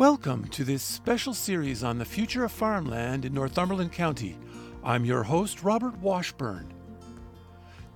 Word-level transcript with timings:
Welcome 0.00 0.48
to 0.52 0.64
this 0.64 0.82
special 0.82 1.34
series 1.34 1.84
on 1.84 1.98
the 1.98 2.06
future 2.06 2.42
of 2.44 2.52
farmland 2.52 3.26
in 3.26 3.34
Northumberland 3.34 3.92
County. 3.92 4.38
I'm 4.82 5.04
your 5.04 5.22
host, 5.22 5.62
Robert 5.62 5.94
Washburn. 5.98 6.72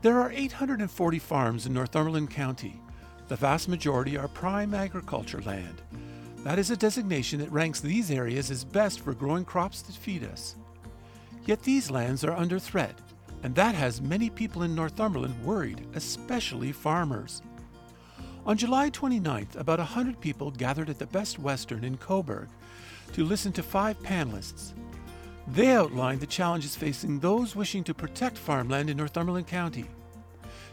There 0.03 0.21
are 0.21 0.31
840 0.31 1.19
farms 1.19 1.65
in 1.65 1.73
Northumberland 1.73 2.29
County. 2.29 2.79
The 3.29 3.37
vast 3.37 3.71
majority 3.71 4.19
are 4.19 4.29
prime 4.29 4.75
agriculture 4.75 5.41
land. 5.47 5.81
That 6.41 6.59
is 6.59 6.71
a 6.71 6.77
designation 6.77 7.41
that 7.41 7.51
ranks 7.51 7.81
these 7.81 8.11
areas 8.11 8.51
as 8.51 8.65
best 8.65 9.01
for 9.01 9.15
growing 9.15 9.47
crops 9.47 9.81
that 9.81 9.97
feed 9.97 10.25
us. 10.25 10.57
Yet 11.47 11.63
these 11.63 11.91
lands 11.91 12.23
are 12.23 12.37
under 12.37 12.59
threat, 12.59 12.99
and 13.43 13.55
that 13.55 13.75
has 13.75 14.03
many 14.03 14.29
people 14.29 14.65
in 14.65 14.75
Northumberland 14.75 15.43
worried, 15.43 15.87
especially 15.95 16.71
farmers. 16.71 17.41
On 18.47 18.59
July 18.59 18.91
29th, 18.91 19.57
about 19.57 19.79
100 19.79 20.21
people 20.21 20.51
gathered 20.51 20.91
at 20.91 20.99
the 20.99 21.07
Best 21.07 21.39
Western 21.39 21.83
in 21.83 21.97
Cobourg 21.97 22.49
to 23.15 23.25
listen 23.25 23.53
to 23.53 23.63
five 23.63 23.99
panelists. 24.01 24.73
They 25.49 25.73
outlined 25.73 26.21
the 26.21 26.27
challenges 26.27 26.77
facing 26.77 27.21
those 27.21 27.57
wishing 27.57 27.83
to 27.85 27.95
protect 27.95 28.37
farmland 28.37 28.91
in 28.91 28.99
Northumberland 28.99 29.47
County. 29.47 29.87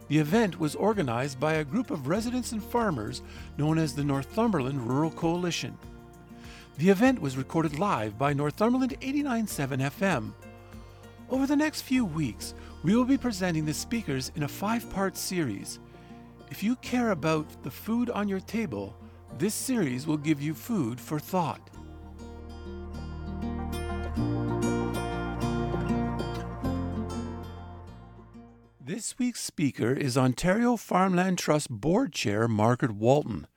The 0.09 0.18
event 0.18 0.59
was 0.59 0.76
organized 0.76 1.40
by 1.40 1.54
a 1.54 1.64
group 1.64 1.92
of 1.92 2.09
residents 2.09 2.52
and 2.52 2.62
farmers 2.62 3.22
known 3.58 3.78
as 3.78 3.96
the 3.96 4.03
Northumberland 4.03 4.86
Rural 4.86 5.12
Coalition. 5.12 5.78
The 6.78 6.90
event 6.90 7.22
was 7.22 7.38
recorded 7.38 7.80
live 7.80 8.18
by 8.18 8.34
Northumberland 8.34 9.00
89.7 9.00 9.90
FM. 9.92 10.34
Over 11.30 11.48
the 11.48 11.56
next 11.56 11.84
few 11.84 12.03
weeks, 12.03 12.53
we 12.84 12.98
will 12.98 13.06
be 13.06 13.18
presenting 13.18 13.64
the 13.64 13.74
speakers 13.74 14.30
in 14.36 14.44
a 14.44 14.48
five 14.50 14.90
part 14.90 15.16
series. 15.16 15.80
If 16.52 16.62
you 16.62 16.76
care 16.76 17.12
about 17.12 17.64
the 17.64 17.72
food 17.72 18.10
on 18.10 18.28
your 18.28 18.42
table, 18.42 18.94
this 19.38 19.56
series 19.56 20.06
will 20.06 20.18
give 20.18 20.42
you 20.42 20.54
food 20.54 21.00
for 21.00 21.18
thought. 21.18 21.70
This 28.82 29.18
week's 29.18 29.40
speaker 29.40 29.94
is 29.94 30.18
Ontario 30.18 30.76
Farmland 30.76 31.38
Trust 31.38 31.70
Board 31.70 32.12
Chair 32.12 32.50
Margaret 32.50 32.92
Walton. 32.92 33.48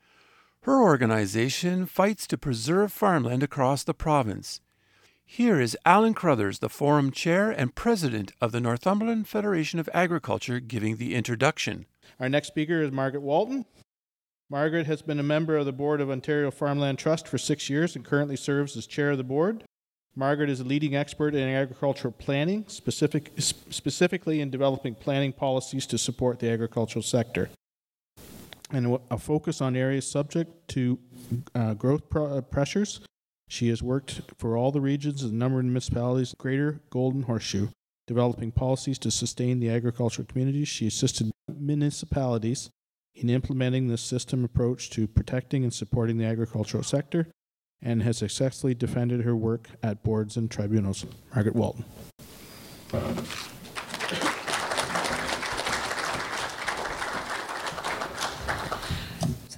Her 0.62 0.80
organization 0.80 1.86
fights 1.86 2.28
to 2.28 2.38
preserve 2.38 2.92
farmland 2.92 3.42
across 3.42 3.82
the 3.82 3.92
province. 3.92 4.60
Here 5.26 5.60
is 5.60 5.76
Alan 5.84 6.14
Crothers, 6.14 6.60
the 6.60 6.68
Forum 6.68 7.10
Chair 7.10 7.50
and 7.50 7.74
President 7.74 8.30
of 8.40 8.52
the 8.52 8.60
Northumberland 8.60 9.26
Federation 9.26 9.80
of 9.80 9.90
Agriculture, 9.92 10.60
giving 10.60 10.96
the 10.96 11.16
introduction. 11.16 11.86
Our 12.20 12.28
next 12.28 12.48
speaker 12.48 12.82
is 12.82 12.90
Margaret 12.90 13.22
Walton. 13.22 13.64
Margaret 14.50 14.86
has 14.86 15.02
been 15.02 15.18
a 15.18 15.24
member 15.24 15.56
of 15.56 15.66
the 15.66 15.72
board 15.72 16.00
of 16.00 16.10
Ontario 16.10 16.50
Farmland 16.50 16.98
Trust 16.98 17.26
for 17.26 17.38
six 17.38 17.70
years 17.70 17.96
and 17.96 18.04
currently 18.04 18.36
serves 18.36 18.76
as 18.76 18.86
chair 18.86 19.10
of 19.10 19.18
the 19.18 19.24
board. 19.24 19.64
Margaret 20.16 20.48
is 20.48 20.60
a 20.60 20.64
leading 20.64 20.94
expert 20.94 21.34
in 21.34 21.48
agricultural 21.48 22.12
planning, 22.12 22.64
specific, 22.68 23.32
specifically 23.38 24.40
in 24.40 24.50
developing 24.50 24.94
planning 24.94 25.32
policies 25.32 25.86
to 25.86 25.98
support 25.98 26.38
the 26.38 26.48
agricultural 26.48 27.02
sector, 27.02 27.50
and 28.70 28.98
a 29.10 29.18
focus 29.18 29.60
on 29.60 29.74
areas 29.74 30.08
subject 30.08 30.68
to 30.68 30.98
uh, 31.54 31.74
growth 31.74 32.08
pro- 32.10 32.38
uh, 32.38 32.40
pressures. 32.42 33.00
She 33.48 33.68
has 33.70 33.82
worked 33.82 34.20
for 34.38 34.56
all 34.56 34.70
the 34.70 34.80
regions 34.80 35.22
and 35.22 35.32
a 35.32 35.36
number 35.36 35.58
of 35.58 35.64
municipalities, 35.64 36.34
Greater 36.38 36.80
Golden 36.90 37.22
Horseshoe, 37.22 37.68
developing 38.06 38.52
policies 38.52 38.98
to 39.00 39.10
sustain 39.10 39.60
the 39.60 39.70
agricultural 39.70 40.26
communities. 40.26 40.68
She 40.68 40.86
assisted 40.86 41.32
municipalities 41.48 42.70
in 43.14 43.30
implementing 43.30 43.88
the 43.88 43.98
system 43.98 44.44
approach 44.44 44.90
to 44.90 45.06
protecting 45.06 45.62
and 45.62 45.72
supporting 45.72 46.18
the 46.18 46.24
agricultural 46.24 46.82
sector 46.82 47.28
and 47.80 48.02
has 48.02 48.18
successfully 48.18 48.74
defended 48.74 49.22
her 49.22 49.36
work 49.36 49.68
at 49.82 50.02
boards 50.02 50.36
and 50.36 50.50
tribunals. 50.50 51.04
Margaret 51.34 51.54
Walton. 51.54 51.84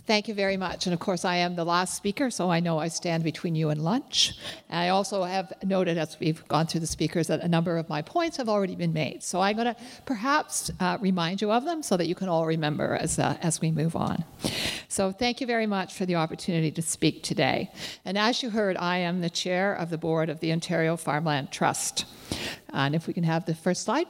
Thank 0.06 0.28
you 0.28 0.34
very 0.34 0.56
much. 0.56 0.87
And 0.87 0.94
of 0.94 1.00
course, 1.00 1.25
I 1.25 1.37
am 1.37 1.56
the 1.56 1.65
last 1.65 1.97
speaker, 1.97 2.31
so 2.31 2.49
I 2.49 2.61
know 2.61 2.78
I 2.78 2.87
stand 2.87 3.25
between 3.25 3.56
you 3.56 3.71
and 3.71 3.83
lunch. 3.83 4.34
And 4.69 4.78
I 4.78 4.91
also 4.91 5.25
have 5.25 5.53
noted 5.65 5.99
as 5.99 6.17
we've 6.21 6.47
gone 6.47 6.69
through 6.69 6.81
the 6.81 6.87
speakers 6.87 7.27
that 7.27 7.41
a 7.41 7.49
number 7.49 7.77
of 7.77 7.89
my 7.89 8.03
points 8.03 8.37
have 8.37 8.49
already 8.49 8.77
been 8.77 8.93
made. 8.93 9.25
So 9.25 9.41
I'm 9.41 9.56
going 9.56 9.75
to 9.75 9.77
perhaps 10.05 10.71
uh, 10.78 10.99
remind 11.00 11.43
you 11.43 11.50
of 11.50 11.65
them 11.65 11.83
so 11.83 11.97
that 11.97 12.06
you 12.06 12.15
can 12.15 12.28
all 12.28 12.47
remember 12.47 12.95
as, 12.95 13.19
uh, 13.19 13.37
as 13.43 13.61
we 13.61 13.72
move 13.72 13.97
on. 13.97 14.25
So 14.87 15.11
thank 15.11 15.41
you 15.41 15.47
very 15.47 15.66
much 15.66 15.95
for 15.95 16.06
the 16.06 16.15
opportunity 16.15 16.71
to 16.71 16.83
speak 16.83 17.25
today. 17.25 17.72
And 18.05 18.16
as 18.16 18.45
you 18.45 18.50
heard, 18.50 18.77
I 18.77 18.99
am 18.99 19.22
the 19.22 19.31
chair 19.31 19.75
of 19.75 19.91
the 19.91 19.99
board 19.99 20.28
of 20.28 20.39
the 20.39 20.53
Ontario 20.53 20.97
Farmland 20.97 21.50
Trust. 21.50 22.05
And 22.72 22.95
if 22.95 23.09
we 23.09 23.12
can 23.12 23.25
have 23.25 23.45
the 23.45 23.56
first 23.56 23.83
slide. 23.83 24.06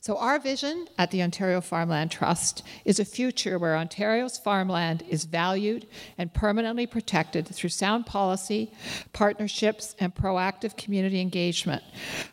So, 0.00 0.18
our 0.18 0.38
vision 0.38 0.86
at 0.98 1.10
the 1.10 1.22
Ontario 1.22 1.60
Farmland 1.60 2.12
Trust 2.12 2.62
is 2.84 3.00
a 3.00 3.04
future 3.04 3.58
where 3.58 3.76
Ontario's 3.76 4.38
farmland 4.38 5.02
is 5.08 5.24
valued 5.24 5.88
and 6.16 6.32
permanently 6.32 6.86
protected 6.86 7.48
through 7.48 7.70
sound 7.70 8.06
policy, 8.06 8.72
partnerships, 9.12 9.96
and 9.98 10.14
proactive 10.14 10.76
community 10.76 11.20
engagement, 11.20 11.82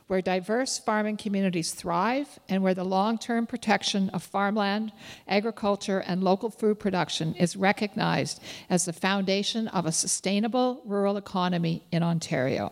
where 0.06 0.22
diverse 0.22 0.78
farming 0.78 1.18
communities 1.18 1.74
thrive 1.74 2.28
and 2.48 2.62
where 2.62 2.76
the 2.76 2.84
long 2.84 3.18
term 3.18 3.48
protection 3.48 4.10
of 4.12 4.22
farmland, 4.22 4.92
agriculture, 5.28 6.00
and 6.00 6.24
local 6.24 6.52
food 6.52 6.80
production 6.80 7.34
is 7.36 7.56
recognized 7.56 8.40
as 8.70 8.86
the 8.86 8.94
foundation 8.94 9.68
of 9.70 9.88
a 9.88 9.92
sustainable 9.92 10.82
rural 10.86 11.18
economy 11.18 11.84
in 11.92 12.04
Ontario. 12.04 12.72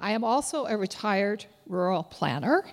I 0.00 0.12
am 0.12 0.24
also 0.24 0.66
a 0.66 0.76
retired 0.76 1.44
rural 1.66 2.02
planner, 2.02 2.64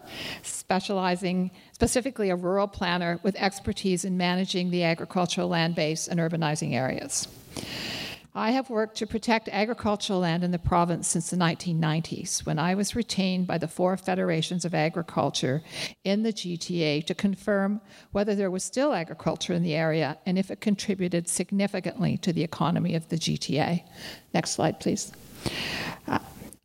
specializing 0.43 1.51
specifically 1.73 2.29
a 2.29 2.35
rural 2.35 2.67
planner 2.67 3.19
with 3.23 3.35
expertise 3.35 4.05
in 4.05 4.17
managing 4.17 4.71
the 4.71 4.83
agricultural 4.83 5.49
land 5.49 5.75
base 5.75 6.07
and 6.07 6.19
urbanizing 6.19 6.73
areas. 6.73 7.27
I 8.37 8.51
have 8.51 8.69
worked 8.69 8.97
to 8.97 9.07
protect 9.07 9.47
agricultural 9.47 10.19
land 10.19 10.43
in 10.43 10.51
the 10.51 10.59
province 10.59 11.07
since 11.07 11.29
the 11.29 11.37
1990s, 11.37 12.45
when 12.45 12.59
I 12.59 12.75
was 12.75 12.93
retained 12.93 13.47
by 13.47 13.57
the 13.57 13.67
four 13.69 13.95
federations 13.95 14.65
of 14.65 14.75
agriculture 14.75 15.63
in 16.03 16.23
the 16.23 16.33
GTA 16.33 17.05
to 17.05 17.15
confirm 17.15 17.79
whether 18.11 18.35
there 18.35 18.51
was 18.51 18.65
still 18.65 18.91
agriculture 18.91 19.53
in 19.53 19.63
the 19.63 19.73
area 19.73 20.17
and 20.25 20.37
if 20.37 20.51
it 20.51 20.59
contributed 20.59 21.29
significantly 21.29 22.17
to 22.17 22.33
the 22.33 22.43
economy 22.43 22.93
of 22.93 23.07
the 23.07 23.15
GTA. 23.15 23.83
Next 24.33 24.51
slide, 24.51 24.81
please. 24.81 25.13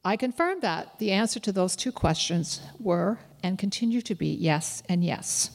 I 0.05 0.16
confirmed 0.16 0.62
that 0.62 0.99
the 0.99 1.11
answer 1.11 1.38
to 1.41 1.53
those 1.53 1.77
two 1.77 1.93
questions 1.93 2.61
were 2.78 3.19
and 3.43 3.59
continue 3.59 4.01
to 4.03 4.15
be 4.15 4.28
yes 4.28 4.83
and 4.89 5.05
yes. 5.05 5.51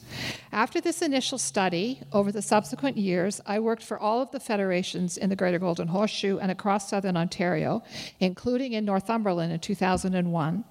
After 0.52 0.80
this 0.80 1.02
initial 1.02 1.38
study, 1.38 2.00
over 2.12 2.32
the 2.32 2.42
subsequent 2.42 2.96
years, 2.96 3.40
I 3.46 3.58
worked 3.58 3.82
for 3.82 3.98
all 3.98 4.22
of 4.22 4.30
the 4.30 4.40
federations 4.40 5.16
in 5.16 5.28
the 5.28 5.36
Greater 5.36 5.58
Golden 5.58 5.88
Horseshoe 5.88 6.38
and 6.38 6.50
across 6.50 6.90
southern 6.90 7.16
Ontario, 7.16 7.82
including 8.20 8.72
in 8.72 8.84
Northumberland 8.84 9.52
in 9.52 9.60
2001, 9.60 10.64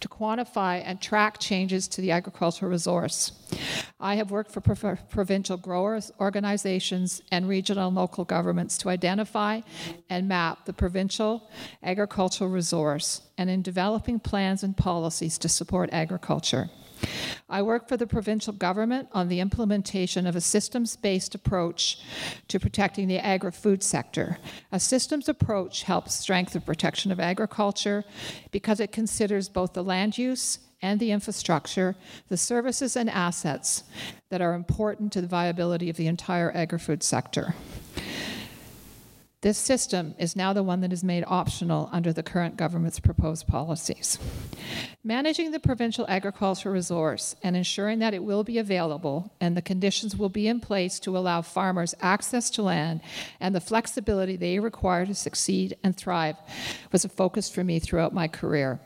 to 0.00 0.08
quantify 0.08 0.82
and 0.84 1.00
track 1.00 1.38
changes 1.38 1.88
to 1.88 2.00
the 2.00 2.10
agricultural 2.10 2.70
resource. 2.70 3.32
I 4.00 4.16
have 4.16 4.30
worked 4.30 4.50
for 4.50 4.60
pro- 4.60 4.96
provincial 5.10 5.56
growers, 5.56 6.12
organizations, 6.20 7.22
and 7.30 7.48
regional 7.48 7.88
and 7.88 7.96
local 7.96 8.24
governments 8.24 8.78
to 8.78 8.88
identify 8.88 9.60
and 10.08 10.28
map 10.28 10.66
the 10.66 10.72
provincial 10.72 11.50
agricultural 11.82 12.50
resource 12.50 13.22
and 13.38 13.50
in 13.50 13.62
developing 13.62 14.20
plans 14.20 14.62
and 14.62 14.76
policies 14.76 15.38
to 15.38 15.48
support 15.48 15.90
agriculture. 15.92 16.70
I 17.48 17.62
work 17.62 17.88
for 17.88 17.96
the 17.96 18.06
provincial 18.06 18.52
government 18.52 19.08
on 19.12 19.28
the 19.28 19.40
implementation 19.40 20.26
of 20.26 20.36
a 20.36 20.40
systems 20.40 20.96
based 20.96 21.34
approach 21.34 22.00
to 22.48 22.60
protecting 22.60 23.08
the 23.08 23.18
agri 23.18 23.52
food 23.52 23.82
sector. 23.82 24.38
A 24.70 24.78
systems 24.78 25.28
approach 25.28 25.82
helps 25.82 26.14
strengthen 26.14 26.62
protection 26.62 27.10
of 27.12 27.20
agriculture 27.20 28.04
because 28.50 28.80
it 28.80 28.92
considers 28.92 29.48
both 29.48 29.72
the 29.72 29.84
land 29.84 30.16
use 30.16 30.58
and 30.80 30.98
the 30.98 31.12
infrastructure, 31.12 31.94
the 32.28 32.36
services 32.36 32.96
and 32.96 33.08
assets 33.08 33.84
that 34.30 34.40
are 34.40 34.54
important 34.54 35.12
to 35.12 35.20
the 35.20 35.28
viability 35.28 35.88
of 35.88 35.96
the 35.96 36.08
entire 36.08 36.50
agri 36.56 36.78
food 36.78 37.02
sector. 37.02 37.54
This 39.42 39.58
system 39.58 40.14
is 40.18 40.36
now 40.36 40.52
the 40.52 40.62
one 40.62 40.82
that 40.82 40.92
is 40.92 41.02
made 41.02 41.24
optional 41.26 41.88
under 41.90 42.12
the 42.12 42.22
current 42.22 42.56
government's 42.56 43.00
proposed 43.00 43.48
policies. 43.48 44.16
Managing 45.02 45.50
the 45.50 45.58
provincial 45.58 46.06
agricultural 46.06 46.72
resource 46.72 47.34
and 47.42 47.56
ensuring 47.56 47.98
that 47.98 48.14
it 48.14 48.22
will 48.22 48.44
be 48.44 48.58
available 48.58 49.32
and 49.40 49.56
the 49.56 49.60
conditions 49.62 50.16
will 50.16 50.28
be 50.28 50.46
in 50.46 50.60
place 50.60 51.00
to 51.00 51.18
allow 51.18 51.42
farmers 51.42 51.92
access 52.00 52.50
to 52.50 52.62
land 52.62 53.00
and 53.40 53.52
the 53.52 53.60
flexibility 53.60 54.36
they 54.36 54.60
require 54.60 55.04
to 55.06 55.14
succeed 55.14 55.76
and 55.82 55.96
thrive 55.96 56.36
was 56.92 57.04
a 57.04 57.08
focus 57.08 57.50
for 57.50 57.64
me 57.64 57.80
throughout 57.80 58.14
my 58.14 58.28
career. 58.28 58.78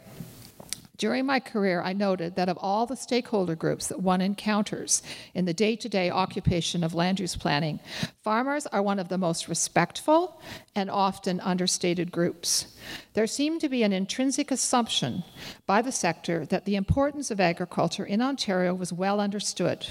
During 0.98 1.26
my 1.26 1.40
career, 1.40 1.82
I 1.82 1.92
noted 1.92 2.36
that 2.36 2.48
of 2.48 2.56
all 2.58 2.86
the 2.86 2.96
stakeholder 2.96 3.54
groups 3.54 3.88
that 3.88 4.00
one 4.00 4.20
encounters 4.20 5.02
in 5.34 5.44
the 5.44 5.52
day 5.52 5.76
to 5.76 5.88
day 5.88 6.10
occupation 6.10 6.82
of 6.82 6.94
land 6.94 7.20
use 7.20 7.36
planning, 7.36 7.80
farmers 8.22 8.66
are 8.66 8.82
one 8.82 8.98
of 8.98 9.08
the 9.08 9.18
most 9.18 9.48
respectful 9.48 10.40
and 10.74 10.90
often 10.90 11.40
understated 11.40 12.10
groups. 12.10 12.76
There 13.12 13.26
seemed 13.26 13.60
to 13.60 13.68
be 13.68 13.82
an 13.82 13.92
intrinsic 13.92 14.50
assumption 14.50 15.22
by 15.66 15.82
the 15.82 15.92
sector 15.92 16.46
that 16.46 16.64
the 16.64 16.76
importance 16.76 17.30
of 17.30 17.40
agriculture 17.40 18.04
in 18.04 18.22
Ontario 18.22 18.72
was 18.72 18.92
well 18.92 19.20
understood. 19.20 19.86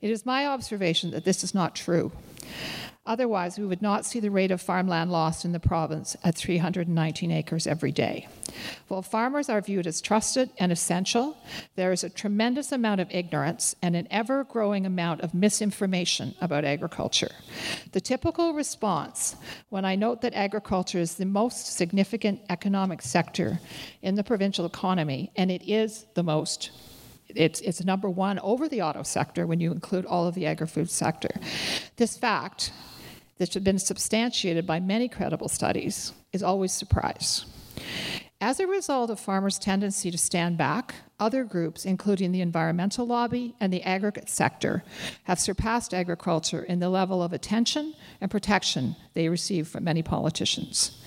It 0.00 0.10
is 0.10 0.26
my 0.26 0.46
observation 0.46 1.10
that 1.12 1.24
this 1.24 1.42
is 1.42 1.54
not 1.54 1.74
true. 1.74 2.12
Otherwise, 3.06 3.58
we 3.58 3.66
would 3.66 3.82
not 3.82 4.06
see 4.06 4.18
the 4.18 4.30
rate 4.30 4.50
of 4.50 4.62
farmland 4.62 5.12
lost 5.12 5.44
in 5.44 5.52
the 5.52 5.60
province 5.60 6.16
at 6.24 6.34
319 6.34 7.30
acres 7.30 7.66
every 7.66 7.92
day. 7.92 8.26
While 8.88 9.02
farmers 9.02 9.50
are 9.50 9.60
viewed 9.60 9.86
as 9.86 10.00
trusted 10.00 10.48
and 10.58 10.72
essential, 10.72 11.36
there 11.76 11.92
is 11.92 12.02
a 12.02 12.08
tremendous 12.08 12.72
amount 12.72 13.02
of 13.02 13.10
ignorance 13.10 13.76
and 13.82 13.94
an 13.94 14.08
ever 14.10 14.44
growing 14.44 14.86
amount 14.86 15.20
of 15.20 15.34
misinformation 15.34 16.34
about 16.40 16.64
agriculture. 16.64 17.32
The 17.92 18.00
typical 18.00 18.54
response 18.54 19.36
when 19.68 19.84
I 19.84 19.96
note 19.96 20.22
that 20.22 20.32
agriculture 20.32 20.98
is 20.98 21.16
the 21.16 21.26
most 21.26 21.76
significant 21.76 22.40
economic 22.48 23.02
sector 23.02 23.60
in 24.00 24.14
the 24.14 24.24
provincial 24.24 24.64
economy, 24.64 25.30
and 25.36 25.50
it 25.50 25.62
is 25.68 26.06
the 26.14 26.22
most 26.22 26.70
it's, 27.28 27.60
it's 27.62 27.82
number 27.82 28.08
one 28.08 28.38
over 28.40 28.68
the 28.68 28.82
auto 28.82 29.02
sector 29.02 29.46
when 29.46 29.58
you 29.58 29.72
include 29.72 30.06
all 30.06 30.28
of 30.28 30.34
the 30.34 30.46
agri-food 30.46 30.90
sector. 30.90 31.30
This 31.96 32.16
fact 32.16 32.70
that's 33.38 33.56
been 33.56 33.78
substantiated 33.78 34.66
by 34.66 34.80
many 34.80 35.08
credible 35.08 35.48
studies 35.48 36.12
is 36.32 36.42
always 36.42 36.72
surprise. 36.72 37.46
As 38.40 38.60
a 38.60 38.66
result 38.66 39.10
of 39.10 39.18
farmers' 39.18 39.58
tendency 39.58 40.10
to 40.10 40.18
stand 40.18 40.58
back, 40.58 40.94
other 41.20 41.44
groups, 41.44 41.84
including 41.84 42.32
the 42.32 42.40
environmental 42.40 43.06
lobby 43.06 43.54
and 43.60 43.72
the 43.72 43.82
aggregate 43.82 44.28
sector, 44.28 44.82
have 45.24 45.38
surpassed 45.38 45.94
agriculture 45.94 46.62
in 46.62 46.80
the 46.80 46.88
level 46.88 47.22
of 47.22 47.32
attention 47.32 47.94
and 48.20 48.30
protection 48.30 48.96
they 49.14 49.28
receive 49.28 49.68
from 49.68 49.84
many 49.84 50.02
politicians. 50.02 51.00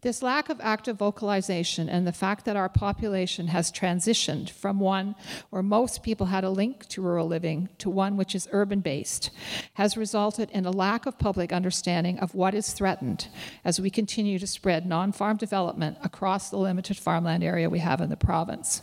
This 0.00 0.22
lack 0.22 0.48
of 0.48 0.60
active 0.62 0.96
vocalization 0.96 1.88
and 1.88 2.06
the 2.06 2.12
fact 2.12 2.44
that 2.44 2.56
our 2.56 2.68
population 2.68 3.48
has 3.48 3.70
transitioned 3.70 4.50
from 4.50 4.80
one 4.80 5.14
where 5.50 5.62
most 5.62 6.02
people 6.02 6.26
had 6.26 6.44
a 6.44 6.50
link 6.50 6.86
to 6.88 7.02
rural 7.02 7.26
living 7.26 7.68
to 7.78 7.90
one 7.90 8.16
which 8.16 8.34
is 8.34 8.48
urban 8.52 8.80
based 8.80 9.30
has 9.74 9.96
resulted 9.96 10.50
in 10.50 10.64
a 10.64 10.70
lack 10.70 11.06
of 11.06 11.18
public 11.18 11.52
understanding 11.52 12.18
of 12.18 12.34
what 12.34 12.54
is 12.54 12.72
threatened 12.72 13.28
as 13.64 13.80
we 13.80 13.90
continue 13.90 14.38
to 14.38 14.46
spread 14.46 14.86
non 14.86 15.12
farm 15.12 15.36
development 15.36 15.98
across 16.02 16.50
the 16.50 16.58
limited 16.58 16.96
farmland 16.96 17.44
area 17.44 17.70
we 17.70 17.78
have 17.78 18.00
in 18.00 18.10
the 18.10 18.16
province. 18.16 18.82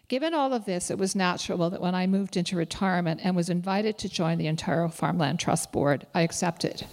Given 0.11 0.33
all 0.33 0.51
of 0.51 0.65
this, 0.65 0.91
it 0.91 0.97
was 0.97 1.15
natural 1.15 1.69
that 1.69 1.79
when 1.79 1.95
I 1.95 2.05
moved 2.05 2.35
into 2.35 2.57
retirement 2.57 3.21
and 3.23 3.33
was 3.33 3.49
invited 3.49 3.97
to 3.99 4.09
join 4.09 4.37
the 4.37 4.49
Ontario 4.49 4.89
Farmland 4.89 5.39
Trust 5.39 5.71
Board, 5.71 6.05
I 6.13 6.23
accepted. 6.23 6.85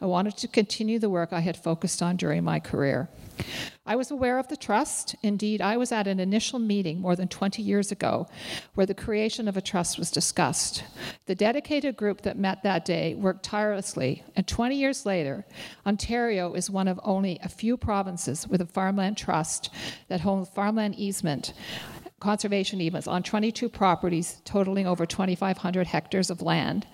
I 0.00 0.06
wanted 0.06 0.36
to 0.38 0.48
continue 0.48 0.98
the 0.98 1.08
work 1.08 1.32
I 1.32 1.38
had 1.38 1.56
focused 1.56 2.02
on 2.02 2.16
during 2.16 2.42
my 2.42 2.58
career. 2.58 3.08
I 3.86 3.94
was 3.94 4.10
aware 4.10 4.40
of 4.40 4.48
the 4.48 4.56
trust. 4.56 5.14
Indeed, 5.22 5.62
I 5.62 5.76
was 5.76 5.92
at 5.92 6.08
an 6.08 6.18
initial 6.18 6.58
meeting 6.58 7.00
more 7.00 7.14
than 7.14 7.28
20 7.28 7.62
years 7.62 7.92
ago 7.92 8.26
where 8.74 8.86
the 8.86 8.92
creation 8.92 9.46
of 9.46 9.56
a 9.56 9.62
trust 9.62 9.96
was 9.96 10.10
discussed. 10.10 10.82
The 11.26 11.36
dedicated 11.36 11.96
group 11.96 12.22
that 12.22 12.36
met 12.36 12.64
that 12.64 12.84
day 12.84 13.14
worked 13.14 13.44
tirelessly, 13.44 14.24
and 14.34 14.48
20 14.48 14.74
years 14.74 15.06
later, 15.06 15.46
Ontario 15.86 16.54
is 16.54 16.70
one 16.70 16.88
of 16.88 16.98
only 17.04 17.38
a 17.40 17.48
few 17.48 17.76
provinces 17.76 18.48
with 18.48 18.60
a 18.60 18.66
farmland 18.66 19.16
trust 19.16 19.70
that 20.08 20.22
holds 20.22 20.50
farmland 20.50 20.96
easement 20.96 21.52
conservation 22.24 22.80
easements 22.80 23.06
on 23.06 23.22
22 23.22 23.68
properties 23.68 24.40
totaling 24.46 24.86
over 24.86 25.04
2,500 25.04 25.86
hectares 25.86 26.30
of 26.30 26.40
land 26.40 26.86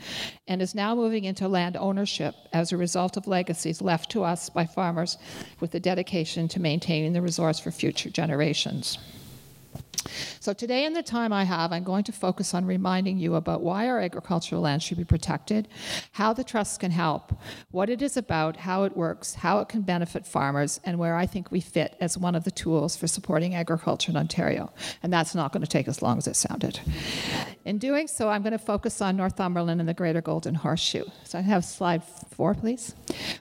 and 0.49 0.61
is 0.61 0.75
now 0.75 0.93
moving 0.93 1.23
into 1.23 1.47
land 1.47 1.77
ownership 1.77 2.35
as 2.53 2.73
a 2.73 2.77
result 2.77 3.17
of 3.17 3.29
legacies 3.29 3.81
left 3.81 4.11
to 4.11 4.25
us 4.25 4.51
by 4.51 4.67
farmers 4.67 5.19
with 5.61 5.71
the 5.71 5.79
dedication 5.79 6.49
to 6.49 6.59
maintaining 6.59 7.13
the 7.13 7.23
resource 7.23 7.61
for 7.61 7.71
future 7.71 8.11
generations. 8.11 8.99
So 10.41 10.53
today 10.53 10.85
in 10.85 10.95
the 10.95 11.03
time 11.03 11.33
I 11.33 11.45
have, 11.45 11.73
I'm 11.73 11.85
going 11.85 12.05
to 12.05 12.13
focus 12.13 12.55
on 12.55 12.65
reminding 12.65 13.19
you 13.19 13.35
about 13.35 13.61
why 13.61 13.89
our 13.89 14.01
agricultural 14.01 14.63
land 14.63 14.83
should 14.83 14.97
be 14.97 15.05
protected, 15.05 15.69
how 16.13 16.33
the 16.33 16.45
trust 16.45 16.81
can 16.81 16.91
help, 16.91 17.33
what 17.71 17.91
it 17.91 18.01
is 18.01 18.17
about, 18.17 18.57
how 18.57 18.85
it 18.85 18.97
works, 18.97 19.35
how 19.35 19.61
it 19.61 19.69
can 19.69 19.83
benefit 19.83 20.27
farmers, 20.27 20.81
and 20.85 20.99
where 20.99 21.17
I 21.17 21.27
think 21.27 21.51
we 21.51 21.61
fit 21.61 21.97
as 22.01 22.17
one 22.17 22.35
of 22.35 22.45
the 22.45 22.51
tools 22.51 22.97
for 22.97 23.07
supporting 23.07 23.55
agriculture 23.55 24.11
in 24.11 24.17
Ontario. 24.17 24.73
And 25.03 25.13
that's 25.13 25.35
not 25.35 25.53
going 25.53 25.63
to 25.63 25.69
take 25.69 25.89
as 25.89 26.01
long 26.01 26.19
as 26.19 26.27
it 26.27 26.37
sounded. 26.37 26.81
In 27.65 27.79
doing 27.79 28.09
so, 28.09 28.31
I'm 28.31 28.43
going 28.43 28.53
to 28.53 28.59
focus 28.59 29.03
on 29.03 29.17
Northumberland 29.17 29.81
and 29.81 29.89
the 29.89 29.95
Greater 29.95 30.23
Golden 30.23 30.55
Horseshoe. 30.55 31.05
So 31.25 31.39
I 31.39 31.43
have 31.43 31.65
slide 31.65 32.03
four, 32.05 32.55
please. 32.55 32.95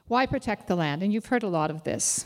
Why 0.07 0.25
protect 0.25 0.67
the 0.67 0.75
land? 0.75 1.03
And 1.03 1.13
you've 1.13 1.27
heard 1.27 1.43
a 1.43 1.47
lot 1.47 1.71
of 1.71 1.83
this. 1.83 2.25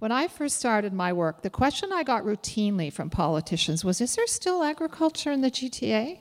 When 0.00 0.10
I 0.10 0.26
first 0.26 0.56
started 0.56 0.92
my 0.92 1.12
work, 1.12 1.42
the 1.42 1.50
question 1.50 1.92
I 1.92 2.02
got 2.02 2.24
routinely 2.24 2.92
from 2.92 3.10
politicians 3.10 3.84
was 3.84 4.00
Is 4.00 4.16
there 4.16 4.26
still 4.26 4.64
agriculture 4.64 5.30
in 5.30 5.40
the 5.40 5.50
GTA? 5.50 6.18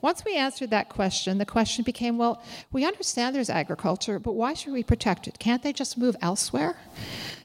Once 0.00 0.24
we 0.24 0.36
answered 0.36 0.70
that 0.70 0.88
question, 0.88 1.36
the 1.36 1.44
question 1.44 1.84
became 1.84 2.16
Well, 2.16 2.42
we 2.72 2.86
understand 2.86 3.36
there's 3.36 3.50
agriculture, 3.50 4.18
but 4.18 4.32
why 4.32 4.54
should 4.54 4.72
we 4.72 4.82
protect 4.82 5.28
it? 5.28 5.38
Can't 5.38 5.62
they 5.62 5.72
just 5.72 5.98
move 5.98 6.16
elsewhere? 6.22 6.78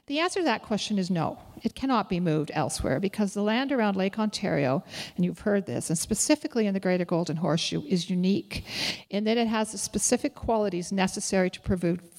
The 0.06 0.20
answer 0.20 0.40
to 0.40 0.44
that 0.44 0.62
question 0.62 0.98
is 0.98 1.10
no. 1.10 1.38
It 1.62 1.74
cannot 1.74 2.08
be 2.08 2.20
moved 2.20 2.50
elsewhere 2.54 2.98
because 2.98 3.34
the 3.34 3.42
land 3.42 3.70
around 3.70 3.96
Lake 3.96 4.18
Ontario, 4.18 4.82
and 5.16 5.24
you've 5.24 5.40
heard 5.40 5.66
this, 5.66 5.90
and 5.90 5.98
specifically 5.98 6.66
in 6.66 6.74
the 6.74 6.80
Greater 6.80 7.04
Golden 7.04 7.36
Horseshoe, 7.36 7.82
is 7.86 8.08
unique 8.08 8.64
in 9.10 9.24
that 9.24 9.36
it 9.36 9.48
has 9.48 9.72
the 9.72 9.78
specific 9.78 10.34
qualities 10.34 10.90
necessary 10.90 11.50
to 11.50 11.60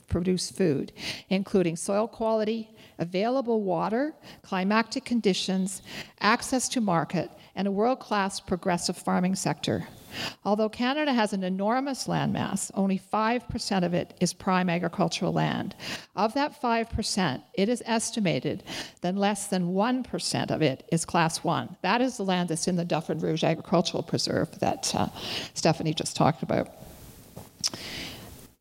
produce 0.08 0.52
food, 0.52 0.92
including 1.30 1.76
soil 1.76 2.08
quality, 2.08 2.70
available 3.00 3.62
water, 3.62 4.14
climatic 4.42 5.06
conditions, 5.06 5.82
access 6.20 6.70
to 6.70 6.82
market, 6.82 7.30
and 7.56 7.68
a 7.68 7.72
world 7.72 8.00
class 8.00 8.40
progressive 8.40 8.98
farming 8.98 9.36
sector. 9.36 9.88
Although 10.46 10.70
Canada 10.70 11.14
has 11.14 11.34
an 11.34 11.44
enormous 11.44 12.08
landmass, 12.08 12.72
only 12.74 13.00
5% 13.00 13.84
of 13.84 13.94
it 13.94 14.14
is 14.20 14.34
prime 14.34 14.70
agricultural 14.70 15.34
land. 15.34 15.76
Of 16.16 16.34
that 16.34 16.62
5%, 16.62 17.42
it 17.54 17.70
is 17.70 17.84
estimated 17.86 18.64
that 19.02 19.16
less 19.16 19.48
than 19.48 19.74
1% 19.74 20.52
of 20.52 20.62
it 20.62 20.88
is 20.92 21.06
Class 21.06 21.44
1. 21.44 21.78
That 21.82 22.02
is 22.02 22.18
the 22.18 22.24
land 22.24 22.50
that's 22.50 22.68
in 22.68 22.76
the 22.76 22.86
Duffins 22.86 23.22
Rouge 23.22 23.44
Agricultural 23.44 24.04
Preserve 24.04 24.60
that 24.60 24.94
uh, 24.96 25.08
Stephanie 25.54 25.94
just 25.94 26.16
talked 26.16 26.44
about. 26.44 26.70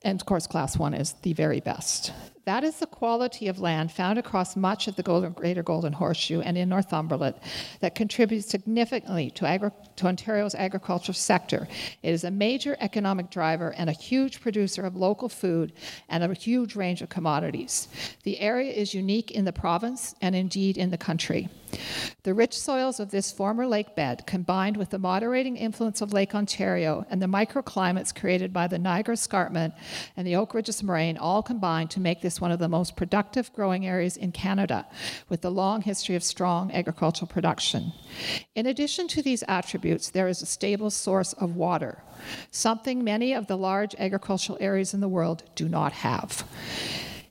And 0.03 0.21
of 0.21 0.27
course, 0.27 0.47
Class 0.47 0.77
1 0.77 0.95
is 0.95 1.15
the 1.23 1.33
very 1.33 1.61
best. 1.61 2.13
That 2.47 2.63
is 2.63 2.77
the 2.77 2.87
quality 2.87 3.49
of 3.49 3.59
land 3.59 3.91
found 3.91 4.21
across 4.21 4.55
much 4.55 4.87
of 4.87 4.95
the 4.95 5.03
Golden, 5.03 5.33
Greater 5.33 5.65
Golden 5.65 5.93
Horseshoe 5.93 6.43
and 6.43 6.57
in 6.57 6.69
Northumberland 6.69 7.35
that 7.81 7.97
contributes 7.97 8.47
significantly 8.47 9.33
to, 9.33 9.47
agri- 9.47 9.73
to 9.97 10.07
Ontario's 10.07 10.55
agricultural 10.55 11.15
sector. 11.15 11.67
It 12.05 12.11
is 12.11 12.23
a 12.23 12.31
major 12.31 12.77
economic 12.79 13.31
driver 13.31 13.75
and 13.77 13.91
a 13.91 13.93
huge 13.93 14.41
producer 14.41 14.83
of 14.83 14.95
local 14.95 15.29
food 15.29 15.73
and 16.09 16.23
a 16.23 16.33
huge 16.35 16.77
range 16.77 17.03
of 17.03 17.09
commodities. 17.09 17.89
The 18.23 18.39
area 18.39 18.73
is 18.73 18.95
unique 18.95 19.33
in 19.33 19.45
the 19.45 19.53
province 19.53 20.15
and 20.23 20.37
indeed 20.37 20.79
in 20.79 20.93
the 20.93 20.99
country. 20.99 21.49
The 22.23 22.33
rich 22.35 22.57
soils 22.57 23.01
of 23.01 23.11
this 23.11 23.33
former 23.33 23.67
lake 23.67 23.95
bed, 23.97 24.27
combined 24.27 24.77
with 24.77 24.91
the 24.91 24.99
moderating 24.99 25.57
influence 25.57 26.01
of 26.01 26.13
Lake 26.13 26.35
Ontario 26.35 27.05
and 27.11 27.21
the 27.21 27.27
microclimates 27.27 28.15
created 28.15 28.53
by 28.53 28.67
the 28.67 28.79
Niagara 28.79 29.15
Escarpment 29.15 29.75
and 30.17 30.27
the 30.27 30.37
Oak 30.37 30.55
Ridges 30.55 30.83
Moraine, 30.83 31.19
all 31.19 31.43
combine 31.43 31.89
to 31.89 32.01
make 32.01 32.21
this 32.21 32.36
one 32.41 32.51
of 32.51 32.59
the 32.59 32.69
most 32.69 32.97
productive 32.97 33.53
growing 33.53 33.87
areas 33.87 34.17
in 34.17 34.33
Canada, 34.33 34.87
with 35.29 35.45
a 35.45 35.51
long 35.51 35.83
history 35.83 36.15
of 36.15 36.23
strong 36.23 36.73
agricultural 36.73 37.29
production. 37.29 37.93
In 38.55 38.67
addition 38.67 39.09
to 39.09 39.23
these 39.23 39.45
attributes, 39.49 40.11
there 40.11 40.29
is 40.29 40.43
a 40.43 40.47
stable 40.47 40.91
source 40.91 41.33
of 41.35 41.57
water, 41.57 42.03
something 42.51 43.03
many 43.03 43.33
of 43.33 43.47
the 43.47 43.57
large 43.57 43.95
agricultural 43.99 44.59
areas 44.61 44.95
in 44.95 45.01
the 45.01 45.09
world 45.09 45.43
do 45.55 45.69
not 45.69 45.93
have. 45.93 46.45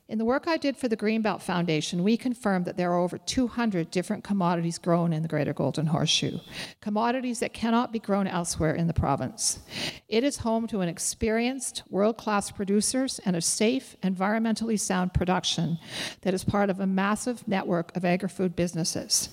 In 0.08 0.18
the 0.18 0.24
work 0.24 0.46
I 0.46 0.56
did 0.56 0.76
for 0.76 0.86
the 0.86 0.96
Greenbelt 0.96 1.42
Foundation, 1.42 2.04
we 2.04 2.16
confirmed 2.16 2.64
that 2.66 2.76
there 2.76 2.92
are 2.92 3.00
over 3.00 3.18
200 3.18 3.90
different 3.90 4.22
commodities 4.22 4.78
grown 4.78 5.12
in 5.12 5.22
the 5.22 5.28
Greater 5.28 5.52
Golden 5.52 5.86
Horseshoe, 5.86 6.38
commodities 6.80 7.40
that 7.40 7.52
cannot 7.52 7.92
be 7.92 7.98
grown 7.98 8.28
elsewhere 8.28 8.72
in 8.72 8.86
the 8.86 8.94
province. 8.94 9.58
It 10.06 10.22
is 10.22 10.38
home 10.38 10.68
to 10.68 10.80
an 10.80 10.88
experienced, 10.88 11.82
world 11.90 12.16
class 12.16 12.52
producers 12.52 13.18
and 13.24 13.34
a 13.34 13.40
safe, 13.40 13.96
environmentally 14.04 14.78
sound 14.78 15.12
production 15.12 15.76
that 16.20 16.34
is 16.34 16.44
part 16.44 16.70
of 16.70 16.78
a 16.78 16.86
massive 16.86 17.48
network 17.48 17.96
of 17.96 18.04
agri 18.04 18.28
food 18.28 18.54
businesses. 18.54 19.28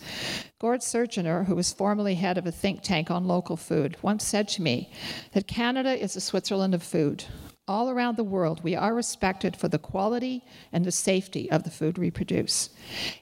Gord 0.58 0.80
Surgeoner, 0.80 1.46
who 1.46 1.54
was 1.54 1.72
formerly 1.72 2.16
head 2.16 2.40
of 2.40 2.48
a 2.48 2.52
think 2.52 2.82
tank 2.82 3.12
on 3.12 3.28
local 3.28 3.58
food, 3.58 3.96
once 4.02 4.26
said 4.26 4.48
to 4.48 4.64
me 4.64 4.92
that 5.34 5.46
Canada 5.46 6.02
is 6.02 6.16
the 6.16 6.22
Switzerland 6.22 6.74
of 6.74 6.82
food. 6.82 7.26
All 7.66 7.90
around 7.90 8.18
the 8.18 8.26
world, 8.26 8.62
we 8.62 8.76
are 8.76 8.94
respected 8.94 9.56
for 9.56 9.70
the 9.70 9.80
quality 9.80 10.44
and 10.74 10.84
the 10.84 10.92
safety 10.92 11.50
of 11.50 11.64
the 11.64 11.70
food 11.70 11.98
we 11.98 12.12
produce. 12.12 12.72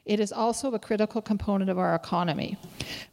It 0.03 0.19
is 0.19 0.33
also 0.33 0.73
a 0.73 0.79
critical 0.79 1.21
component 1.21 1.69
of 1.69 1.77
our 1.77 1.93
economy. 1.93 2.57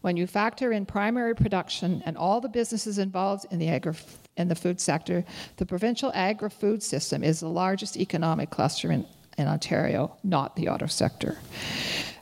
When 0.00 0.16
you 0.16 0.26
factor 0.26 0.72
in 0.72 0.86
primary 0.86 1.34
production 1.34 2.02
and 2.06 2.16
all 2.16 2.40
the 2.40 2.48
businesses 2.48 2.96
involved 2.96 3.44
in 3.50 3.58
the 3.58 3.68
agri 3.68 3.92
in 4.38 4.48
the 4.48 4.54
food 4.54 4.80
sector, 4.80 5.22
the 5.58 5.66
provincial 5.66 6.10
agri 6.14 6.48
food 6.48 6.82
system 6.82 7.22
is 7.22 7.40
the 7.40 7.48
largest 7.48 7.98
economic 7.98 8.48
cluster 8.48 8.90
in, 8.90 9.04
in 9.36 9.48
Ontario, 9.48 10.16
not 10.24 10.56
the 10.56 10.70
auto 10.70 10.86
sector. 10.86 11.36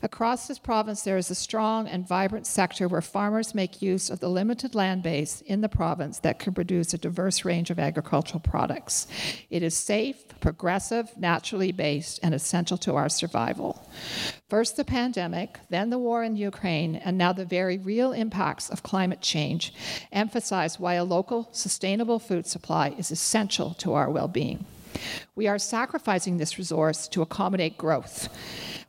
Across 0.06 0.46
this 0.46 0.60
province, 0.60 1.02
there 1.02 1.16
is 1.16 1.32
a 1.32 1.34
strong 1.34 1.88
and 1.88 2.06
vibrant 2.06 2.46
sector 2.46 2.86
where 2.86 3.00
farmers 3.00 3.56
make 3.56 3.82
use 3.82 4.08
of 4.08 4.20
the 4.20 4.28
limited 4.28 4.72
land 4.72 5.02
base 5.02 5.40
in 5.40 5.62
the 5.62 5.68
province 5.68 6.20
that 6.20 6.38
can 6.38 6.54
produce 6.54 6.94
a 6.94 6.98
diverse 6.98 7.44
range 7.44 7.70
of 7.70 7.80
agricultural 7.80 8.38
products. 8.38 9.08
It 9.50 9.64
is 9.64 9.76
safe, 9.76 10.22
progressive, 10.38 11.10
naturally 11.18 11.72
based, 11.72 12.20
and 12.22 12.34
essential 12.34 12.78
to 12.78 12.94
our 12.94 13.08
survival. 13.08 13.90
First 14.48 14.76
the 14.76 14.84
pandemic, 14.84 15.58
then 15.70 15.90
the 15.90 15.98
war 15.98 16.22
in 16.22 16.36
Ukraine, 16.36 16.94
and 16.94 17.18
now 17.18 17.32
the 17.32 17.44
very 17.44 17.76
real 17.76 18.12
impacts 18.12 18.70
of 18.70 18.84
climate 18.84 19.22
change 19.22 19.74
emphasize 20.12 20.78
why 20.78 20.94
a 20.94 21.02
local, 21.02 21.48
sustainable 21.50 22.20
food 22.20 22.46
supply 22.46 22.94
is 22.96 23.10
essential 23.10 23.74
to 23.78 23.94
our 23.94 24.08
well 24.08 24.28
being. 24.28 24.66
We 25.34 25.48
are 25.48 25.58
sacrificing 25.58 26.36
this 26.36 26.58
resource 26.58 27.08
to 27.08 27.22
accommodate 27.22 27.76
growth 27.78 28.28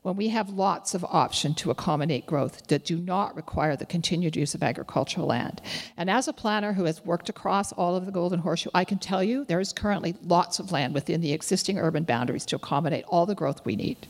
when 0.08 0.16
we 0.16 0.30
have 0.30 0.50
lots 0.50 0.94
of 0.94 1.04
option 1.04 1.54
to 1.54 1.70
accommodate 1.70 2.26
growth 2.26 2.68
that 2.68 2.86
do 2.86 2.98
not 2.98 3.36
require 3.36 3.76
the 3.76 3.86
continued 3.86 4.38
use 4.38 4.56
of 4.56 4.64
agricultural 4.64 5.28
land. 5.28 5.62
And 5.98 6.10
as 6.10 6.30
a 6.30 6.34
planner 6.34 6.74
who 6.74 6.86
has 6.86 7.04
worked 7.04 7.28
across 7.28 7.74
all 7.74 7.96
of 7.96 8.06
the 8.06 8.12
Golden 8.14 8.40
Horseshoe, 8.40 8.70
I 8.74 8.86
can 8.86 9.00
tell 9.00 9.22
you 9.22 9.44
there 9.44 9.60
is 9.60 9.74
currently 9.74 10.16
lots 10.24 10.60
of 10.60 10.72
land 10.72 10.94
within 10.94 11.20
the 11.20 11.34
existing 11.34 11.78
urban 11.78 12.04
boundaries 12.04 12.46
to 12.46 12.56
accommodate 12.56 13.04
all 13.10 13.26
the 13.26 13.36
growth 13.36 13.66
we 13.66 13.76
need. 13.76 14.08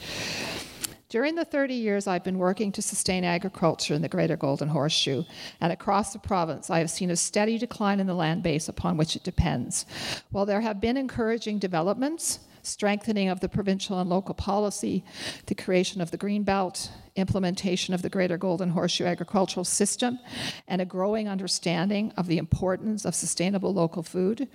During 1.10 1.36
the 1.36 1.46
30 1.46 1.74
years 1.74 2.06
I've 2.06 2.26
been 2.26 2.38
working 2.38 2.74
to 2.74 2.82
sustain 2.82 3.24
agriculture 3.24 3.94
in 3.94 4.02
the 4.02 4.10
Greater 4.10 4.36
Golden 4.36 4.68
Horseshoe 4.68 5.24
and 5.62 5.72
across 5.72 6.12
the 6.12 6.20
province, 6.20 6.70
I 6.70 6.80
have 6.80 6.90
seen 6.90 7.10
a 7.10 7.16
steady 7.16 7.58
decline 7.58 8.02
in 8.02 8.08
the 8.08 8.14
land 8.14 8.44
base 8.44 8.68
upon 8.68 8.98
which 8.98 9.16
it 9.16 9.24
depends. 9.24 9.86
While 10.32 10.46
there 10.46 10.60
have 10.60 10.82
been 10.82 10.98
encouraging 10.98 11.60
developments, 11.60 12.40
strengthening 12.62 13.30
of 13.30 13.40
the 13.40 13.48
provincial 13.48 13.98
and 14.00 14.10
local 14.10 14.36
policy, 14.36 15.06
the 15.46 15.56
creation 15.56 16.02
of 16.02 16.12
the 16.12 16.18
Green 16.18 16.44
Belt, 16.44 16.92
implementation 17.18 17.94
of 17.94 18.02
the 18.02 18.10
Greater 18.10 18.38
Golden 18.38 18.70
Horseshoe 18.70 19.06
agricultural 19.06 19.66
system, 19.66 20.20
and 20.68 20.82
a 20.82 20.86
growing 20.86 21.28
understanding 21.28 22.14
of 22.16 22.28
the 22.28 22.38
importance 22.38 23.04
of 23.06 23.16
sustainable 23.16 23.74
local 23.74 24.04
food, 24.04 24.48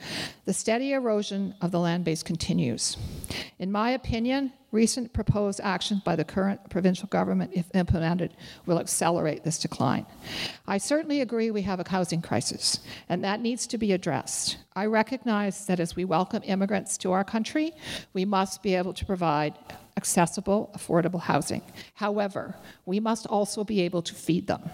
the 0.45 0.53
steady 0.53 0.93
erosion 0.93 1.55
of 1.61 1.71
the 1.71 1.81
land 1.81 2.05
base 2.05 2.23
continues. 2.23 2.97
In 3.59 3.71
my 3.71 3.91
opinion, 3.91 4.53
recent 4.71 5.13
proposed 5.13 5.61
actions 5.63 6.01
by 6.01 6.17
the 6.17 6.25
current 6.25 6.71
provincial 6.71 7.07
government, 7.09 7.51
if 7.55 7.67
implemented, 7.75 8.35
will 8.65 8.79
accelerate 8.79 9.45
this 9.45 9.59
decline. 9.59 10.07
I 10.67 10.79
certainly 10.79 11.21
agree 11.21 11.51
we 11.51 11.63
have 11.63 11.79
a 11.79 11.89
housing 11.89 12.23
crisis, 12.23 12.81
and 13.09 13.23
that 13.23 13.41
needs 13.41 13.67
to 13.69 13.79
be 13.79 13.93
addressed. 13.93 14.57
I 14.75 14.87
recognize 14.87 15.67
that 15.67 15.79
as 15.79 15.95
we 15.95 16.07
welcome 16.07 16.43
immigrants 16.45 16.97
to 16.99 17.13
our 17.13 17.25
country, 17.25 17.73
we 18.15 18.25
must 18.25 18.63
be 18.63 18.75
able 18.75 18.95
to 18.95 19.05
provide 19.05 19.59
accessible, 20.03 20.69
affordable 20.77 21.21
housing. 21.21 21.63
However, 21.95 22.57
we 22.85 22.99
must 22.99 23.25
also 23.25 23.63
be 23.63 23.81
able 23.83 24.03
to 24.03 24.17
feed 24.17 24.49
them. 24.49 24.69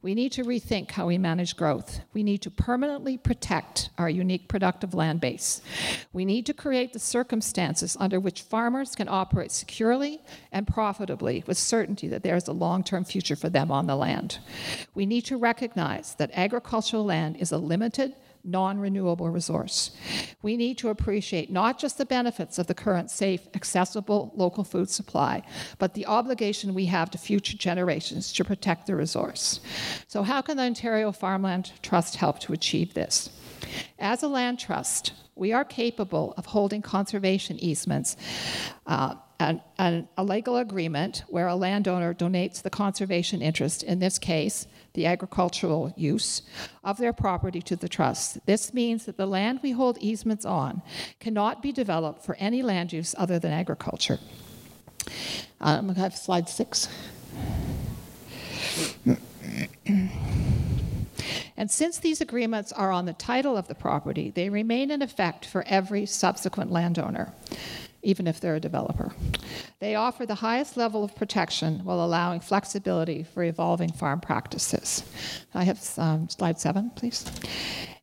We 0.00 0.14
need 0.14 0.32
to 0.32 0.44
rethink 0.44 0.92
how 0.92 1.08
we 1.08 1.18
manage 1.18 1.56
growth. 1.56 2.00
We 2.14 2.22
need 2.22 2.40
to 2.42 2.50
permanently 2.50 3.18
protect 3.18 3.90
our 3.98 4.08
unique 4.08 4.48
productive 4.48 4.94
land 4.94 5.20
base. 5.20 5.60
We 6.14 6.24
need 6.24 6.46
to 6.46 6.54
create 6.54 6.94
the 6.94 6.98
circumstances 6.98 7.98
under 8.00 8.18
which 8.18 8.42
farmers 8.42 8.94
can 8.94 9.08
operate 9.08 9.52
securely 9.52 10.22
and 10.52 10.66
profitably 10.66 11.44
with 11.46 11.58
certainty 11.58 12.08
that 12.08 12.22
there 12.22 12.36
is 12.36 12.48
a 12.48 12.52
long 12.52 12.82
term 12.82 13.04
future 13.04 13.36
for 13.36 13.50
them 13.50 13.70
on 13.70 13.86
the 13.86 13.96
land. 13.96 14.38
We 14.94 15.04
need 15.04 15.26
to 15.26 15.36
recognize 15.36 16.14
that 16.14 16.30
agricultural 16.32 17.04
land 17.04 17.36
is 17.36 17.52
a 17.52 17.58
limited 17.58 18.14
non 18.46 18.78
renewable 18.78 19.28
resource. 19.28 19.90
We 20.42 20.56
need 20.56 20.78
to 20.78 20.88
appreciate 20.88 21.50
not 21.50 21.78
just 21.78 21.98
the 21.98 22.06
benefits 22.06 22.58
of 22.58 22.66
the 22.66 22.74
current 22.74 23.10
safe, 23.10 23.46
accessible 23.54 24.32
local 24.34 24.64
food 24.64 24.88
supply, 24.88 25.42
but 25.78 25.94
the 25.94 26.06
obligation 26.06 26.74
we 26.74 26.86
have 26.86 27.10
to 27.10 27.18
future 27.18 27.56
generations 27.56 28.32
to 28.32 28.44
protect 28.44 28.86
the 28.86 28.96
resource. 28.96 29.60
So, 30.06 30.22
how 30.22 30.40
can 30.42 30.56
the 30.56 30.62
Ontario 30.62 31.12
Farmland 31.12 31.72
Trust 31.82 32.16
help 32.16 32.38
to 32.40 32.52
achieve 32.52 32.94
this? 32.94 33.30
As 33.98 34.22
a 34.22 34.28
land 34.28 34.58
trust, 34.58 35.12
we 35.34 35.52
are 35.52 35.64
capable 35.64 36.32
of 36.36 36.46
holding 36.46 36.82
conservation 36.82 37.58
easements 37.58 38.16
uh, 38.86 39.14
and, 39.38 39.60
and, 39.78 40.08
a 40.16 40.24
legal 40.24 40.56
agreement 40.56 41.22
where 41.28 41.46
a 41.46 41.54
landowner 41.54 42.14
donates 42.14 42.62
the 42.62 42.70
conservation 42.70 43.42
interest, 43.42 43.82
in 43.82 43.98
this 43.98 44.18
case, 44.18 44.66
the 44.94 45.06
agricultural 45.06 45.92
use 45.96 46.42
of 46.82 46.96
their 46.96 47.12
property 47.12 47.60
to 47.62 47.76
the 47.76 47.88
trust. 47.88 48.44
This 48.46 48.72
means 48.72 49.04
that 49.04 49.18
the 49.18 49.26
land 49.26 49.60
we 49.62 49.72
hold 49.72 49.98
easements 49.98 50.46
on 50.46 50.82
cannot 51.20 51.62
be 51.62 51.70
developed 51.70 52.24
for 52.24 52.34
any 52.36 52.62
land 52.62 52.92
use 52.92 53.14
other 53.18 53.38
than 53.38 53.52
agriculture. 53.52 54.18
I'm 55.60 55.84
going 55.84 55.94
to 55.94 56.00
have 56.00 56.16
slide 56.16 56.48
six. 56.48 56.88
And 61.58 61.70
since 61.70 61.98
these 61.98 62.20
agreements 62.20 62.72
are 62.72 62.92
on 62.92 63.06
the 63.06 63.12
title 63.14 63.56
of 63.56 63.68
the 63.68 63.74
property, 63.74 64.30
they 64.30 64.50
remain 64.50 64.90
in 64.90 65.00
effect 65.00 65.46
for 65.46 65.64
every 65.66 66.04
subsequent 66.04 66.70
landowner 66.70 67.32
even 68.02 68.26
if 68.26 68.40
they're 68.40 68.56
a 68.56 68.60
developer. 68.60 69.12
They 69.78 69.94
offer 69.94 70.26
the 70.26 70.36
highest 70.36 70.76
level 70.76 71.04
of 71.04 71.14
protection 71.14 71.80
while 71.84 72.04
allowing 72.04 72.40
flexibility 72.40 73.22
for 73.22 73.42
evolving 73.42 73.92
farm 73.92 74.20
practices. 74.20 75.02
I 75.54 75.64
have 75.64 75.80
um, 75.98 76.28
slide 76.28 76.58
seven, 76.58 76.90
please. 76.94 77.24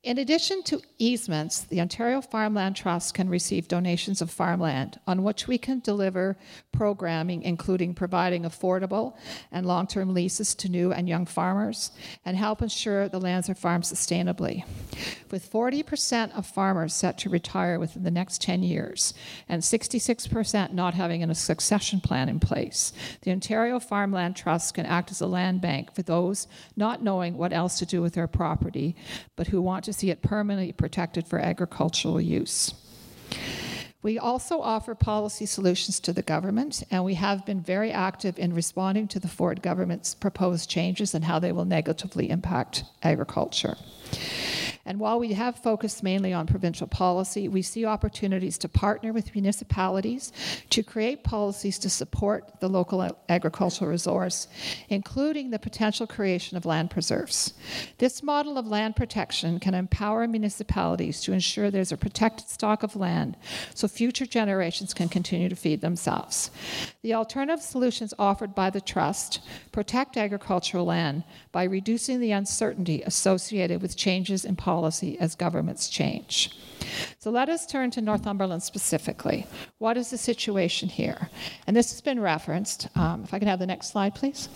In 0.04 0.18
addition 0.18 0.64
to 0.64 0.82
easements, 0.98 1.62
the 1.62 1.80
Ontario 1.80 2.20
Farmland 2.20 2.76
Trust 2.76 3.14
can 3.14 3.30
receive 3.30 3.70
donations 3.70 4.22
of 4.22 4.30
farmland 4.30 5.00
on 5.08 5.24
which 5.24 5.48
we 5.48 5.58
can 5.58 5.80
deliver 5.80 6.36
programming, 6.74 7.42
including 7.44 7.94
providing 7.94 8.44
affordable 8.44 9.16
and 9.50 9.66
long 9.66 9.88
term 9.88 10.14
leases 10.14 10.56
to 10.56 10.68
new 10.68 10.92
and 10.92 11.08
young 11.08 11.26
farmers, 11.26 11.92
and 12.26 12.36
help 12.36 12.62
ensure 12.62 13.08
the 13.08 13.20
lands 13.20 13.50
are 13.50 13.56
farmed 13.56 13.86
sustainably. 13.86 14.66
With 15.32 15.50
40% 15.50 16.38
of 16.38 16.46
farmers 16.46 16.94
set 16.94 17.18
to 17.20 17.30
retire 17.30 17.80
within 17.80 18.04
the 18.04 18.12
next 18.12 18.42
10 18.42 18.62
years 18.62 19.14
and 19.48 19.62
66% 19.62 20.74
not 20.74 20.96
having 20.96 21.24
a 21.24 21.34
succession 21.34 22.02
plan 22.02 22.28
in 22.28 22.42
place, 22.42 22.92
the 23.22 23.32
Ontario 23.32 23.80
Farmland 23.80 24.36
Trust 24.36 24.74
can 24.74 24.86
act 24.86 25.12
as 25.12 25.22
a 25.22 25.28
land 25.28 25.62
bank 25.62 25.96
for 25.96 26.02
those 26.02 26.46
not 26.76 27.02
knowing 27.02 27.38
what 27.38 27.54
else 27.54 27.80
to 27.80 27.86
do 27.86 28.02
with 28.02 28.16
their 28.16 28.28
property, 28.28 28.98
but 29.38 29.48
who 29.48 29.62
want 29.62 29.86
to 29.86 29.93
see 29.94 30.10
it 30.10 30.22
permanently 30.22 30.74
protected 30.74 31.28
for 31.28 31.40
agricultural 31.40 32.20
use. 32.20 32.74
We 34.02 34.20
also 34.20 34.60
offer 34.60 34.96
policy 34.96 35.46
solutions 35.46 36.02
to 36.02 36.12
the 36.12 36.22
government, 36.22 36.84
and 36.92 37.06
we 37.06 37.14
have 37.14 37.46
been 37.46 37.62
very 37.62 37.90
active 37.90 38.38
in 38.38 38.54
responding 38.54 39.08
to 39.08 39.20
the 39.20 39.30
Ford 39.30 39.62
government's 39.62 40.14
proposed 40.14 40.70
changes 40.70 41.16
and 41.16 41.24
how 41.24 41.40
they 41.40 41.54
will 41.54 41.64
negatively 41.64 42.30
impact 42.30 42.84
agriculture. 43.02 43.78
And 44.86 45.00
while 45.00 45.18
we 45.18 45.32
have 45.32 45.56
focused 45.56 46.04
mainly 46.04 46.34
on 46.34 46.46
provincial 46.46 46.88
policy, 46.88 47.48
we 47.48 47.62
see 47.62 47.86
opportunities 47.86 48.58
to 48.60 48.68
partner 48.68 49.14
with 49.14 49.34
municipalities 49.34 50.34
to 50.72 50.84
create 50.84 51.24
policies 51.24 51.80
to 51.80 51.90
support 51.90 52.60
the 52.60 52.68
local 52.68 53.18
agricultural 53.30 53.90
resource, 53.90 54.50
including 54.90 55.52
the 55.52 55.60
potential 55.60 56.06
creation 56.06 56.58
of 56.58 56.66
land 56.66 56.90
preserves. 56.90 57.54
This 58.00 58.22
model 58.22 58.58
of 58.58 58.68
land 58.68 58.98
protection 58.98 59.58
can 59.58 59.74
empower 59.74 60.28
municipalities 60.28 61.22
to 61.22 61.32
ensure 61.32 61.72
there's 61.72 61.94
a 61.94 61.98
protected 61.98 62.50
stock 62.50 62.84
of 62.84 62.98
land 62.98 63.38
so 63.74 63.88
future 63.88 64.26
generations 64.26 64.94
can 64.94 65.08
continue 65.08 65.48
to 65.48 65.56
feed 65.56 65.80
themselves. 65.80 66.52
The 67.04 67.14
alternative 67.14 67.64
solutions 67.64 68.14
offered 68.20 68.54
by 68.54 68.70
the 68.70 68.82
Trust 68.82 69.40
protect 69.72 70.18
agricultural 70.18 70.86
land 70.86 71.24
by 71.54 71.64
reducing 71.64 72.20
the 72.20 72.32
uncertainty 72.32 73.02
associated 73.04 73.82
with 73.82 73.96
changes 73.96 74.44
in 74.44 74.58
policy 74.58 74.73
policy 74.74 75.20
as 75.20 75.36
governments 75.36 75.88
change. 75.88 76.36
So 77.20 77.30
let 77.30 77.48
us 77.48 77.66
turn 77.66 77.92
to 77.92 78.02
Northumberland 78.02 78.64
specifically. 78.64 79.46
What 79.78 79.98
is 79.98 80.10
the 80.10 80.18
situation 80.18 80.90
here? 80.90 81.30
And 81.68 81.76
this 81.76 81.92
has 81.92 82.02
been 82.02 82.20
referenced. 82.20 82.88
Um, 82.96 83.24
if 83.24 83.34
I 83.34 83.40
can 83.40 83.48
have 83.48 83.60
the 83.60 83.68
next 83.68 83.92
slide, 83.92 84.16
please. 84.16 84.50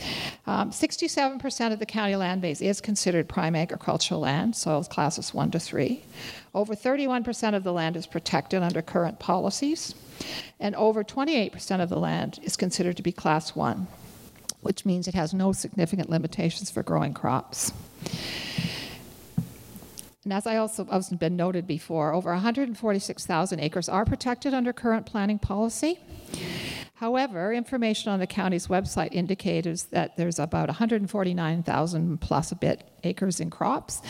Um, 0.45 0.71
67% 0.71 1.71
of 1.71 1.79
the 1.79 1.85
county 1.85 2.15
land 2.15 2.41
base 2.41 2.61
is 2.61 2.81
considered 2.81 3.29
prime 3.29 3.55
agricultural 3.55 4.21
land, 4.21 4.55
soils 4.55 4.87
classes 4.87 5.33
1 5.33 5.51
to 5.51 5.59
3. 5.59 6.03
Over 6.53 6.73
31% 6.75 7.55
of 7.55 7.63
the 7.63 7.73
land 7.73 7.95
is 7.95 8.07
protected 8.07 8.63
under 8.63 8.81
current 8.81 9.19
policies, 9.19 9.93
and 10.59 10.75
over 10.75 11.03
28% 11.03 11.81
of 11.81 11.89
the 11.89 11.99
land 11.99 12.39
is 12.41 12.57
considered 12.57 12.97
to 12.97 13.03
be 13.03 13.11
class 13.11 13.55
1, 13.55 13.87
which 14.61 14.83
means 14.83 15.07
it 15.07 15.13
has 15.13 15.33
no 15.33 15.51
significant 15.51 16.09
limitations 16.09 16.71
for 16.71 16.81
growing 16.81 17.13
crops. 17.13 17.71
And 20.27 20.33
as 20.33 20.45
I 20.45 20.57
also 20.57 20.83
has 20.83 21.09
been 21.11 21.37
noted 21.37 21.65
before, 21.65 22.13
over 22.13 22.33
146,000 22.33 23.61
acres 23.61 23.87
are 23.87 24.03
protected 24.03 24.53
under 24.53 24.73
current 24.73 25.05
planning 25.05 25.39
policy. 25.39 25.99
However, 26.95 27.53
information 27.53 28.11
on 28.11 28.19
the 28.19 28.27
county's 28.27 28.67
website 28.67 29.13
indicates 29.13 29.83
that 29.83 30.17
there's 30.17 30.37
about 30.37 30.67
149,000 30.67 32.19
plus 32.19 32.51
a 32.51 32.55
bit 32.57 32.83
acres 33.05 33.39
in 33.39 33.49
crops, 33.49 34.01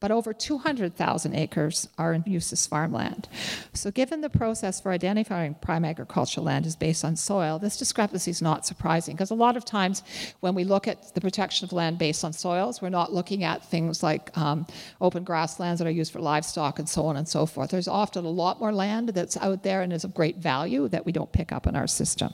but 0.00 0.10
over 0.10 0.32
200,000 0.32 1.34
acres 1.34 1.88
are 1.98 2.12
in 2.12 2.22
use 2.26 2.52
as 2.52 2.66
farmland. 2.66 3.28
So, 3.72 3.90
given 3.90 4.20
the 4.20 4.30
process 4.30 4.80
for 4.80 4.92
identifying 4.92 5.54
prime 5.54 5.84
agricultural 5.84 6.46
land 6.46 6.66
is 6.66 6.76
based 6.76 7.04
on 7.04 7.16
soil, 7.16 7.58
this 7.58 7.76
discrepancy 7.76 8.30
is 8.30 8.40
not 8.40 8.66
surprising 8.66 9.16
because 9.16 9.30
a 9.30 9.34
lot 9.34 9.56
of 9.56 9.64
times 9.64 10.02
when 10.40 10.54
we 10.54 10.64
look 10.64 10.86
at 10.86 11.14
the 11.14 11.20
protection 11.20 11.64
of 11.64 11.72
land 11.72 11.98
based 11.98 12.24
on 12.24 12.32
soils, 12.32 12.80
we're 12.80 12.88
not 12.88 13.12
looking 13.12 13.44
at 13.44 13.64
things 13.64 14.02
like 14.02 14.36
um, 14.38 14.66
open 15.00 15.24
grasslands 15.24 15.78
that 15.78 15.88
are 15.88 15.92
used 15.92 16.12
for 16.12 16.20
livestock 16.20 16.78
and 16.78 16.88
so 16.88 17.06
on 17.06 17.16
and 17.16 17.28
so 17.28 17.46
forth. 17.46 17.70
There's 17.70 17.88
often 17.88 18.24
a 18.24 18.30
lot 18.30 18.60
more 18.60 18.72
land 18.72 19.10
that's 19.10 19.36
out 19.38 19.62
there 19.62 19.82
and 19.82 19.92
is 19.92 20.04
of 20.04 20.14
great 20.14 20.36
value 20.36 20.88
that 20.88 21.04
we 21.04 21.12
don't 21.12 21.32
pick 21.32 21.50
up 21.52 21.66
in 21.66 21.74
our 21.74 21.86
system. 21.86 22.32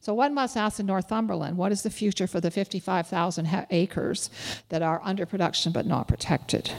So 0.00 0.14
one 0.14 0.34
must 0.34 0.56
ask 0.56 0.80
in 0.80 0.86
Northumberland, 0.86 1.56
what 1.56 1.72
is 1.72 1.82
the 1.82 1.90
future 1.90 2.26
for 2.26 2.40
the 2.40 2.50
55,000 2.50 3.44
ha- 3.46 3.66
acres 3.70 4.30
that 4.68 4.82
are 4.82 5.00
under 5.04 5.26
production 5.26 5.72
but 5.72 5.86
not 5.86 6.08
protected? 6.08 6.70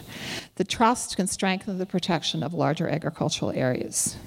The 0.55 0.63
trust 0.63 1.15
can 1.15 1.27
strengthen 1.27 1.77
the 1.77 1.85
protection 1.85 2.43
of 2.43 2.53
larger 2.53 2.89
agricultural 2.89 3.51
areas. 3.51 4.17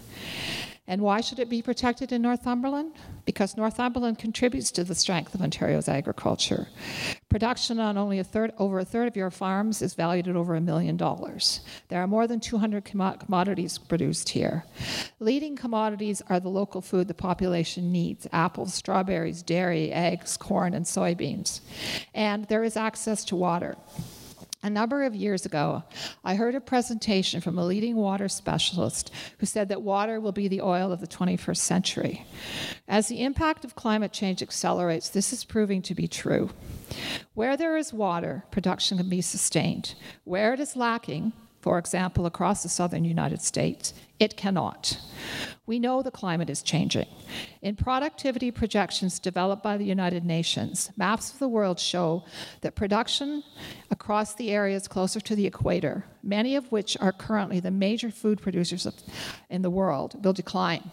And 0.88 1.02
why 1.02 1.20
should 1.20 1.40
it 1.40 1.50
be 1.50 1.62
protected 1.62 2.12
in 2.12 2.22
Northumberland? 2.22 2.92
Because 3.24 3.56
Northumberland 3.56 4.18
contributes 4.18 4.70
to 4.72 4.84
the 4.84 4.94
strength 4.94 5.34
of 5.34 5.42
Ontario's 5.42 5.88
agriculture. 5.88 6.68
Production 7.28 7.80
on 7.80 7.98
only 7.98 8.20
a 8.20 8.24
third, 8.24 8.52
over 8.56 8.78
a 8.78 8.84
third 8.84 9.08
of 9.08 9.16
your 9.16 9.32
farms 9.32 9.82
is 9.82 9.94
valued 9.94 10.28
at 10.28 10.36
over 10.36 10.54
a 10.54 10.60
million 10.60 10.96
dollars. 10.96 11.60
There 11.88 12.00
are 12.00 12.06
more 12.06 12.28
than 12.28 12.38
200 12.38 12.84
commodities 12.84 13.78
produced 13.78 14.28
here. 14.28 14.64
Leading 15.18 15.56
commodities 15.56 16.22
are 16.28 16.38
the 16.38 16.48
local 16.48 16.80
food 16.80 17.08
the 17.08 17.14
population 17.14 17.90
needs 17.90 18.28
apples, 18.32 18.74
strawberries, 18.74 19.42
dairy, 19.42 19.92
eggs, 19.92 20.36
corn, 20.36 20.72
and 20.72 20.86
soybeans. 20.86 21.60
And 22.14 22.44
there 22.44 22.62
is 22.62 22.76
access 22.76 23.24
to 23.26 23.36
water. 23.36 23.76
A 24.62 24.70
number 24.70 25.04
of 25.04 25.14
years 25.14 25.46
ago, 25.46 25.84
I 26.24 26.34
heard 26.34 26.54
a 26.54 26.60
presentation 26.60 27.40
from 27.40 27.58
a 27.58 27.64
leading 27.64 27.94
water 27.94 28.26
specialist 28.26 29.12
who 29.38 29.46
said 29.46 29.68
that 29.68 29.82
water 29.82 30.18
will 30.18 30.32
be 30.32 30.48
the 30.48 30.62
oil 30.62 30.90
of 30.90 31.00
the 31.00 31.06
21st 31.06 31.58
century. 31.58 32.26
As 32.88 33.06
the 33.06 33.22
impact 33.22 33.64
of 33.64 33.76
climate 33.76 34.12
change 34.12 34.42
accelerates, 34.42 35.08
this 35.08 35.32
is 35.32 35.44
proving 35.44 35.82
to 35.82 35.94
be 35.94 36.08
true. 36.08 36.50
Where 37.34 37.56
there 37.56 37.76
is 37.76 37.92
water, 37.92 38.44
production 38.50 38.98
can 38.98 39.08
be 39.08 39.20
sustained. 39.20 39.94
Where 40.24 40.54
it 40.54 40.60
is 40.60 40.74
lacking, 40.74 41.32
for 41.66 41.80
example, 41.80 42.26
across 42.26 42.62
the 42.62 42.68
southern 42.68 43.04
United 43.04 43.42
States, 43.42 43.92
it 44.20 44.36
cannot. 44.36 45.00
We 45.66 45.80
know 45.80 46.00
the 46.00 46.12
climate 46.12 46.48
is 46.48 46.62
changing. 46.62 47.08
In 47.60 47.74
productivity 47.74 48.52
projections 48.52 49.18
developed 49.18 49.64
by 49.64 49.76
the 49.76 49.84
United 49.84 50.24
Nations, 50.24 50.92
maps 50.96 51.32
of 51.32 51.40
the 51.40 51.48
world 51.48 51.80
show 51.80 52.22
that 52.60 52.76
production 52.76 53.42
across 53.90 54.36
the 54.36 54.52
areas 54.52 54.86
closer 54.86 55.18
to 55.18 55.34
the 55.34 55.44
equator, 55.44 56.04
many 56.22 56.54
of 56.54 56.70
which 56.70 56.96
are 57.00 57.10
currently 57.10 57.58
the 57.58 57.72
major 57.72 58.12
food 58.12 58.40
producers 58.40 58.86
of, 58.86 58.94
in 59.50 59.62
the 59.62 59.68
world, 59.68 60.24
will 60.24 60.32
decline. 60.32 60.88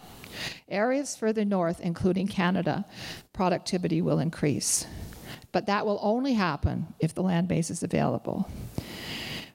Areas 0.68 1.14
further 1.14 1.44
north, 1.44 1.78
including 1.82 2.26
Canada, 2.26 2.84
productivity 3.32 4.02
will 4.02 4.18
increase. 4.18 4.88
But 5.52 5.66
that 5.66 5.86
will 5.86 6.00
only 6.02 6.34
happen 6.34 6.94
if 6.98 7.14
the 7.14 7.22
land 7.22 7.46
base 7.46 7.70
is 7.70 7.84
available. 7.84 8.50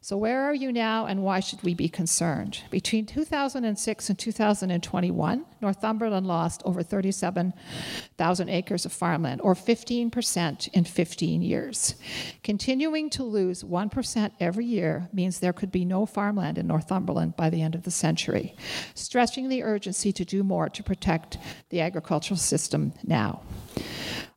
So, 0.09 0.17
where 0.17 0.41
are 0.41 0.55
you 0.55 0.71
now 0.71 1.05
and 1.05 1.21
why 1.21 1.39
should 1.39 1.61
we 1.61 1.75
be 1.75 1.87
concerned? 1.87 2.61
Between 2.71 3.05
2006 3.05 4.09
and 4.09 4.17
2021, 4.17 5.45
Northumberland 5.61 6.25
lost 6.25 6.63
over 6.65 6.81
37,000 6.81 8.49
acres 8.49 8.85
of 8.85 8.91
farmland, 8.91 9.39
or 9.41 9.53
15% 9.53 10.67
in 10.69 10.83
15 10.83 11.41
years. 11.43 11.93
Continuing 12.41 13.11
to 13.11 13.23
lose 13.23 13.63
1% 13.63 14.31
every 14.39 14.65
year 14.65 15.07
means 15.13 15.39
there 15.39 15.53
could 15.53 15.71
be 15.71 15.85
no 15.85 16.07
farmland 16.07 16.57
in 16.57 16.65
Northumberland 16.65 17.35
by 17.35 17.51
the 17.51 17.61
end 17.61 17.75
of 17.75 17.83
the 17.83 17.91
century, 17.91 18.55
stretching 18.95 19.47
the 19.47 19.61
urgency 19.61 20.11
to 20.11 20.25
do 20.25 20.41
more 20.41 20.69
to 20.69 20.81
protect 20.81 21.37
the 21.69 21.81
agricultural 21.81 22.39
system 22.39 22.93
now. 23.03 23.43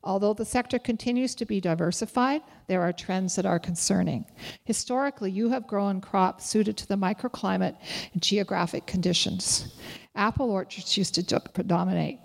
Although 0.03 0.33
the 0.33 0.45
sector 0.45 0.79
continues 0.79 1.33
to 1.35 1.45
be 1.45 1.61
diversified, 1.61 2.41
there 2.67 2.81
are 2.81 2.91
trends 2.91 3.35
that 3.35 3.45
are 3.45 3.59
concerning. 3.59 4.25
Historically, 4.65 5.31
you 5.31 5.49
have 5.49 5.65
grown 5.65 6.01
crops 6.01 6.45
suited 6.45 6.75
to 6.77 6.87
the 6.87 6.95
microclimate 6.95 7.77
and 8.11 8.21
geographic 8.21 8.85
conditions. 8.85 9.73
Apple 10.15 10.51
orchards 10.51 10.97
used 10.97 11.15
to 11.15 11.39
predominate. 11.39 12.19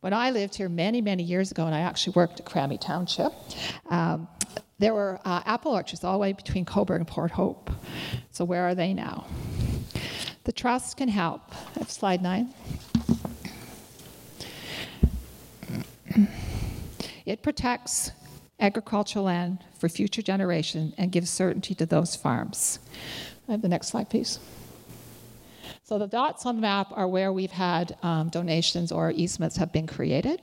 When 0.00 0.12
I 0.12 0.30
lived 0.30 0.54
here 0.54 0.68
many, 0.68 1.00
many 1.00 1.22
years 1.22 1.50
ago, 1.50 1.66
and 1.66 1.74
I 1.74 1.80
actually 1.80 2.14
worked 2.14 2.40
at 2.40 2.46
Cramahe 2.46 2.80
Township, 2.80 3.32
um, 3.90 4.26
there 4.78 4.94
were 4.94 5.20
uh, 5.26 5.42
apple 5.44 5.72
orchards 5.72 6.02
all 6.02 6.14
the 6.14 6.18
way 6.18 6.32
between 6.32 6.64
Cobourg 6.64 6.96
and 6.96 7.06
Port 7.06 7.30
Hope. 7.30 7.70
So, 8.30 8.44
where 8.44 8.62
are 8.66 8.74
they 8.74 8.94
now? 8.94 9.26
The 10.44 10.52
trust 10.52 10.96
can 10.96 11.08
help. 11.08 11.42
Slide 11.86 12.22
nine. 12.22 12.54
It 17.30 17.44
protects 17.44 18.10
agricultural 18.58 19.26
land 19.26 19.62
for 19.78 19.88
future 19.88 20.20
generation 20.20 20.92
and 20.98 21.12
gives 21.12 21.30
certainty 21.30 21.76
to 21.76 21.86
those 21.86 22.16
farms. 22.16 22.80
I 23.48 23.52
have 23.52 23.62
the 23.62 23.68
next 23.68 23.86
slide, 23.86 24.10
please. 24.10 24.40
So 25.84 25.96
the 25.96 26.08
dots 26.08 26.44
on 26.44 26.56
the 26.56 26.60
map 26.60 26.88
are 26.90 27.06
where 27.06 27.32
we've 27.32 27.52
had 27.52 27.96
um, 28.02 28.30
donations 28.30 28.90
or 28.90 29.12
easements 29.12 29.56
have 29.58 29.72
been 29.72 29.86
created. 29.86 30.42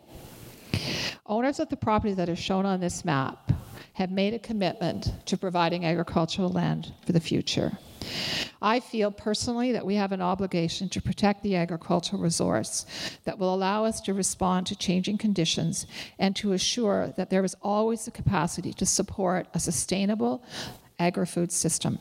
Owners 1.26 1.60
of 1.60 1.68
the 1.68 1.76
property 1.76 2.14
that 2.14 2.30
are 2.30 2.38
shown 2.38 2.66
on 2.66 2.80
this 2.80 3.04
map 3.04 3.52
have 3.92 4.10
made 4.10 4.34
a 4.34 4.40
commitment 4.40 5.12
to 5.26 5.38
providing 5.38 5.84
agricultural 5.84 6.48
land 6.48 6.94
for 7.06 7.12
the 7.12 7.20
future. 7.20 7.78
I 8.62 8.80
feel 8.80 9.12
personally 9.12 9.72
that 9.72 9.86
we 9.86 9.96
have 9.96 10.12
an 10.12 10.22
obligation 10.22 10.90
to 10.90 11.02
protect 11.02 11.44
the 11.44 11.56
agricultural 11.56 12.22
resource 12.22 12.86
that 13.24 13.38
will 13.38 13.54
allow 13.54 13.86
us 13.86 14.02
to 14.02 14.14
respond 14.14 14.68
to 14.68 14.76
changing 14.76 15.18
conditions 15.18 15.86
and 16.18 16.36
to 16.38 16.54
assure 16.54 17.14
that 17.18 17.30
there 17.30 17.44
is 17.44 17.56
always 17.62 18.06
the 18.06 18.12
capacity 18.12 18.74
to 18.74 18.86
support 18.86 19.48
a 19.54 19.60
sustainable 19.60 20.44
agri 21.00 21.26
food 21.26 21.52
system. 21.52 22.00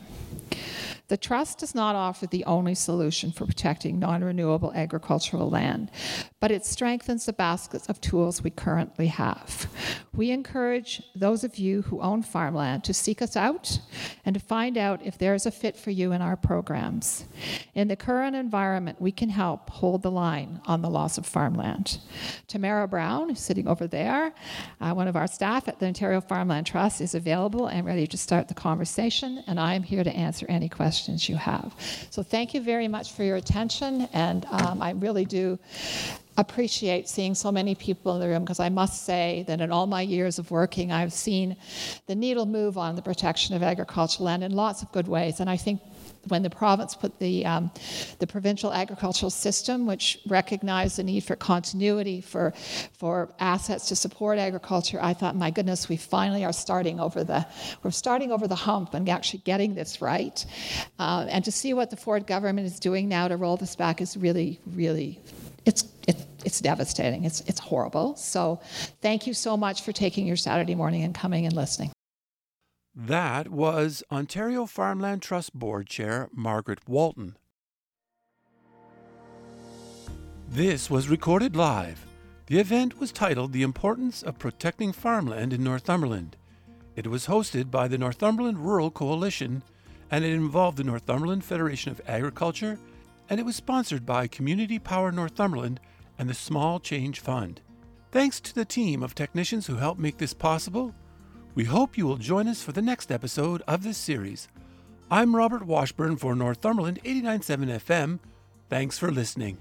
The 1.09 1.16
trust 1.16 1.59
does 1.59 1.73
not 1.73 1.95
offer 1.95 2.27
the 2.27 2.45
only 2.47 2.75
solution 2.75 3.31
for 3.31 3.47
protecting 3.47 4.01
non 4.01 4.25
renewable 4.25 4.73
agricultural 4.75 5.49
land, 5.49 5.92
but 6.40 6.51
it 6.51 6.66
strengthens 6.66 7.27
the 7.27 7.33
baskets 7.33 7.88
of 7.88 8.01
tools 8.01 8.42
we 8.42 8.51
currently 8.51 9.07
have. 9.07 9.71
We 10.12 10.33
encourage 10.33 11.03
those 11.14 11.45
of 11.45 11.59
you 11.59 11.83
who 11.83 12.01
own 12.01 12.23
farmland 12.23 12.83
to 12.85 12.95
seek 12.95 13.23
us 13.23 13.37
out 13.37 13.79
and 14.25 14.35
to 14.35 14.40
find 14.40 14.77
out 14.77 15.05
if 15.05 15.16
there 15.16 15.35
is 15.35 15.47
a 15.47 15.51
fit 15.53 15.77
for 15.77 15.90
you 15.90 16.11
in 16.11 16.23
our 16.23 16.37
programs. 16.37 17.27
In 17.75 17.87
the 17.87 17.97
current 17.97 18.35
environment, 18.35 19.01
we 19.01 19.12
can 19.12 19.29
help 19.29 19.71
hold 19.71 20.03
the 20.03 20.11
line 20.11 20.61
on 20.66 20.83
the 20.83 20.90
loss 20.90 21.19
of 21.19 21.27
farmland. 21.27 22.01
Tamara 22.49 22.88
Brown, 22.88 23.37
sitting 23.37 23.69
over 23.69 23.87
there, 23.87 24.35
uh, 24.81 24.92
one 24.92 25.07
of 25.07 25.14
our 25.14 25.29
staff 25.29 25.69
at 25.69 25.79
the 25.79 25.87
Ontario 25.87 26.21
Farmland 26.21 26.66
Trust, 26.66 27.01
is 27.01 27.14
available 27.14 27.66
and 27.66 27.87
ready 27.87 28.09
to 28.09 28.19
start 28.19 28.49
the 28.49 28.55
conversation, 28.55 29.45
and 29.47 29.61
I 29.61 29.75
am 29.75 29.85
here 29.85 30.03
to 30.03 30.11
answer 30.11 30.47
any 30.49 30.69
questions 30.69 30.95
questions 30.96 31.28
you 31.28 31.37
have. 31.37 31.74
So 32.11 32.22
thank 32.22 32.54
you 32.54 32.62
very 32.62 32.88
much 32.88 33.12
for 33.12 33.22
your 33.22 33.37
attention, 33.37 34.09
and 34.14 34.46
um, 34.46 34.80
I 34.80 34.92
really 34.92 35.26
do 35.26 35.59
appreciate 36.38 37.06
seeing 37.06 37.35
so 37.35 37.52
many 37.52 37.74
people 37.74 38.14
in 38.14 38.20
the 38.20 38.28
room 38.28 38.44
because 38.44 38.61
I 38.61 38.70
must 38.70 39.04
say 39.04 39.44
that 39.46 39.61
in 39.61 39.70
all 39.72 39.87
my 39.87 40.00
years 40.00 40.38
of 40.38 40.50
working, 40.50 40.92
I've 40.92 41.12
seen 41.12 41.56
the 42.06 42.14
needle 42.14 42.46
move 42.46 42.78
on 42.78 42.96
the 42.96 43.02
protection 43.02 43.54
of 43.54 43.62
agricultural 43.62 44.24
land 44.24 44.42
in 44.42 44.52
lots 44.52 44.82
of 44.82 44.90
good 44.92 45.06
ways, 45.06 45.40
and 45.40 45.50
I 45.50 45.59
think 45.59 45.82
when 46.29 46.43
the 46.43 46.51
province 46.51 46.95
put 46.95 47.19
the, 47.19 47.45
um, 47.47 47.71
the 48.19 48.27
provincial 48.27 48.73
agricultural 48.73 49.31
system, 49.31 49.87
which 49.87 50.19
recognized 50.27 50.97
the 50.97 51.03
need 51.03 51.25
for 51.25 51.37
continuity 51.37 52.21
for, 52.21 52.53
for 52.93 53.33
assets 53.39 53.89
to 53.89 53.97
support 53.97 54.39
agriculture, 54.39 54.99
I 55.01 55.15
thought, 55.15 55.37
my 55.37 55.51
goodness, 55.51 55.89
we 55.89 55.97
finally 55.97 56.45
are 56.45 56.53
starting 56.53 57.01
over 57.01 57.25
the, 57.25 57.47
we're 57.83 57.91
starting 57.91 58.33
over 58.33 58.47
the 58.49 58.55
hump 58.55 58.95
and 58.95 59.09
actually 59.09 59.41
getting 59.41 59.75
this 59.75 60.03
right. 60.03 60.45
Uh, 60.99 61.27
and 61.29 61.45
to 61.45 61.53
see 61.53 61.75
what 61.75 61.91
the 61.91 61.97
Ford 61.97 62.27
government 62.27 62.67
is 62.67 62.79
doing 62.81 63.09
now 63.09 63.29
to 63.29 63.37
roll 63.37 63.57
this 63.57 63.77
back 63.77 64.01
is 64.01 64.17
really, 64.17 64.61
really, 64.67 65.21
it's, 65.65 65.85
it, 66.07 66.17
it's 66.45 66.61
devastating. 66.61 67.25
It's, 67.25 67.41
it's 67.43 67.61
horrible. 67.61 68.17
So 68.17 68.61
thank 69.03 69.27
you 69.27 69.35
so 69.35 69.57
much 69.57 69.83
for 69.83 69.93
taking 69.93 70.27
your 70.27 70.37
Saturday 70.37 70.75
morning 70.75 71.03
and 71.03 71.15
coming 71.15 71.47
and 71.47 71.55
listening. 71.55 71.93
That 72.98 73.48
was 73.48 74.02
Ontario 74.11 74.64
Farmland 74.64 75.20
Trust 75.20 75.52
Board 75.52 75.87
Chair 75.87 76.30
Margaret 76.32 76.78
Walton. 76.88 77.37
This 80.48 80.88
was 80.88 81.11
recorded 81.11 81.54
live. 81.54 82.06
The 82.46 82.59
event 82.59 82.98
was 82.98 83.12
titled 83.12 83.52
The 83.52 83.64
Importance 83.64 84.22
of 84.22 84.38
Protecting 84.38 84.92
Farmland 84.92 85.52
in 85.52 85.62
Northumberland. 85.62 86.38
It 86.94 87.09
was 87.09 87.26
hosted 87.26 87.70
by 87.70 87.87
the 87.87 87.98
Northumberland 87.98 88.61
Rural 88.61 88.90
Coalition 88.90 89.62
and 90.11 90.24
it 90.24 90.32
involved 90.32 90.78
the 90.78 90.85
Northumberland 90.85 91.44
Federation 91.44 91.92
of 91.92 92.00
Agriculture 92.09 92.78
and 93.28 93.38
it 93.38 93.44
was 93.44 93.56
sponsored 93.56 94.06
by 94.06 94.26
Community 94.26 94.78
Power 94.78 95.12
Northumberland 95.12 95.80
and 96.18 96.30
the 96.30 96.35
Small 96.35 96.80
Change 96.80 97.20
Fund. 97.20 97.61
Thanks 98.11 98.40
to 98.40 98.54
the 98.54 98.64
team 98.64 99.02
of 99.02 99.14
technicians 99.14 99.66
who 99.66 99.76
helped 99.76 100.00
make 100.00 100.16
this 100.16 100.32
possible 100.32 100.94
we 101.57 101.64
hope 101.64 101.97
you 101.97 102.07
will 102.07 102.19
join 102.19 102.47
us 102.47 102.62
for 102.62 102.73
the 102.73 102.83
next 102.83 103.11
episode 103.11 103.62
of 103.66 103.83
this 103.83 103.97
series. 103.97 104.47
I'm 105.11 105.35
Robert 105.35 105.64
Washburn 105.64 106.16
for 106.16 106.37
Northumberland 106.37 107.03
89.7 107.03 107.81
FM. 107.81 108.19
Thanks 108.69 108.99
for 108.99 109.11
listening. 109.11 109.57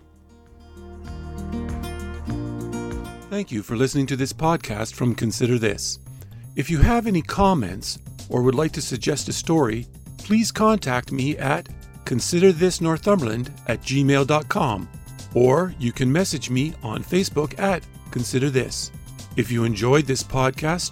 Thank 3.30 3.50
you 3.50 3.64
for 3.64 3.78
listening 3.78 4.08
to 4.08 4.18
this 4.18 4.34
podcast 4.34 4.94
from 4.94 5.16
Consider 5.16 5.58
This. 5.58 6.00
If 6.58 6.70
you 6.70 6.80
have 6.80 7.08
any 7.08 7.22
comments 7.22 7.98
or 8.28 8.42
would 8.42 8.56
like 8.56 8.74
to 8.74 8.82
suggest 8.82 9.30
a 9.30 9.34
story, 9.34 9.88
please 10.18 10.52
contact 10.52 11.14
me 11.14 11.38
at 11.38 11.70
considerthisnorthumberland 12.04 13.52
at 13.68 13.82
gmail.com 13.82 14.90
or 15.34 15.74
you 15.80 15.94
can 15.94 16.12
message 16.12 16.50
me 16.50 16.74
on 16.84 17.02
Facebook 17.02 17.58
at 17.58 17.88
Consider 18.12 18.50
This. 18.50 18.92
If 19.38 19.50
you 19.50 19.64
enjoyed 19.64 20.06
this 20.06 20.24
podcast, 20.24 20.92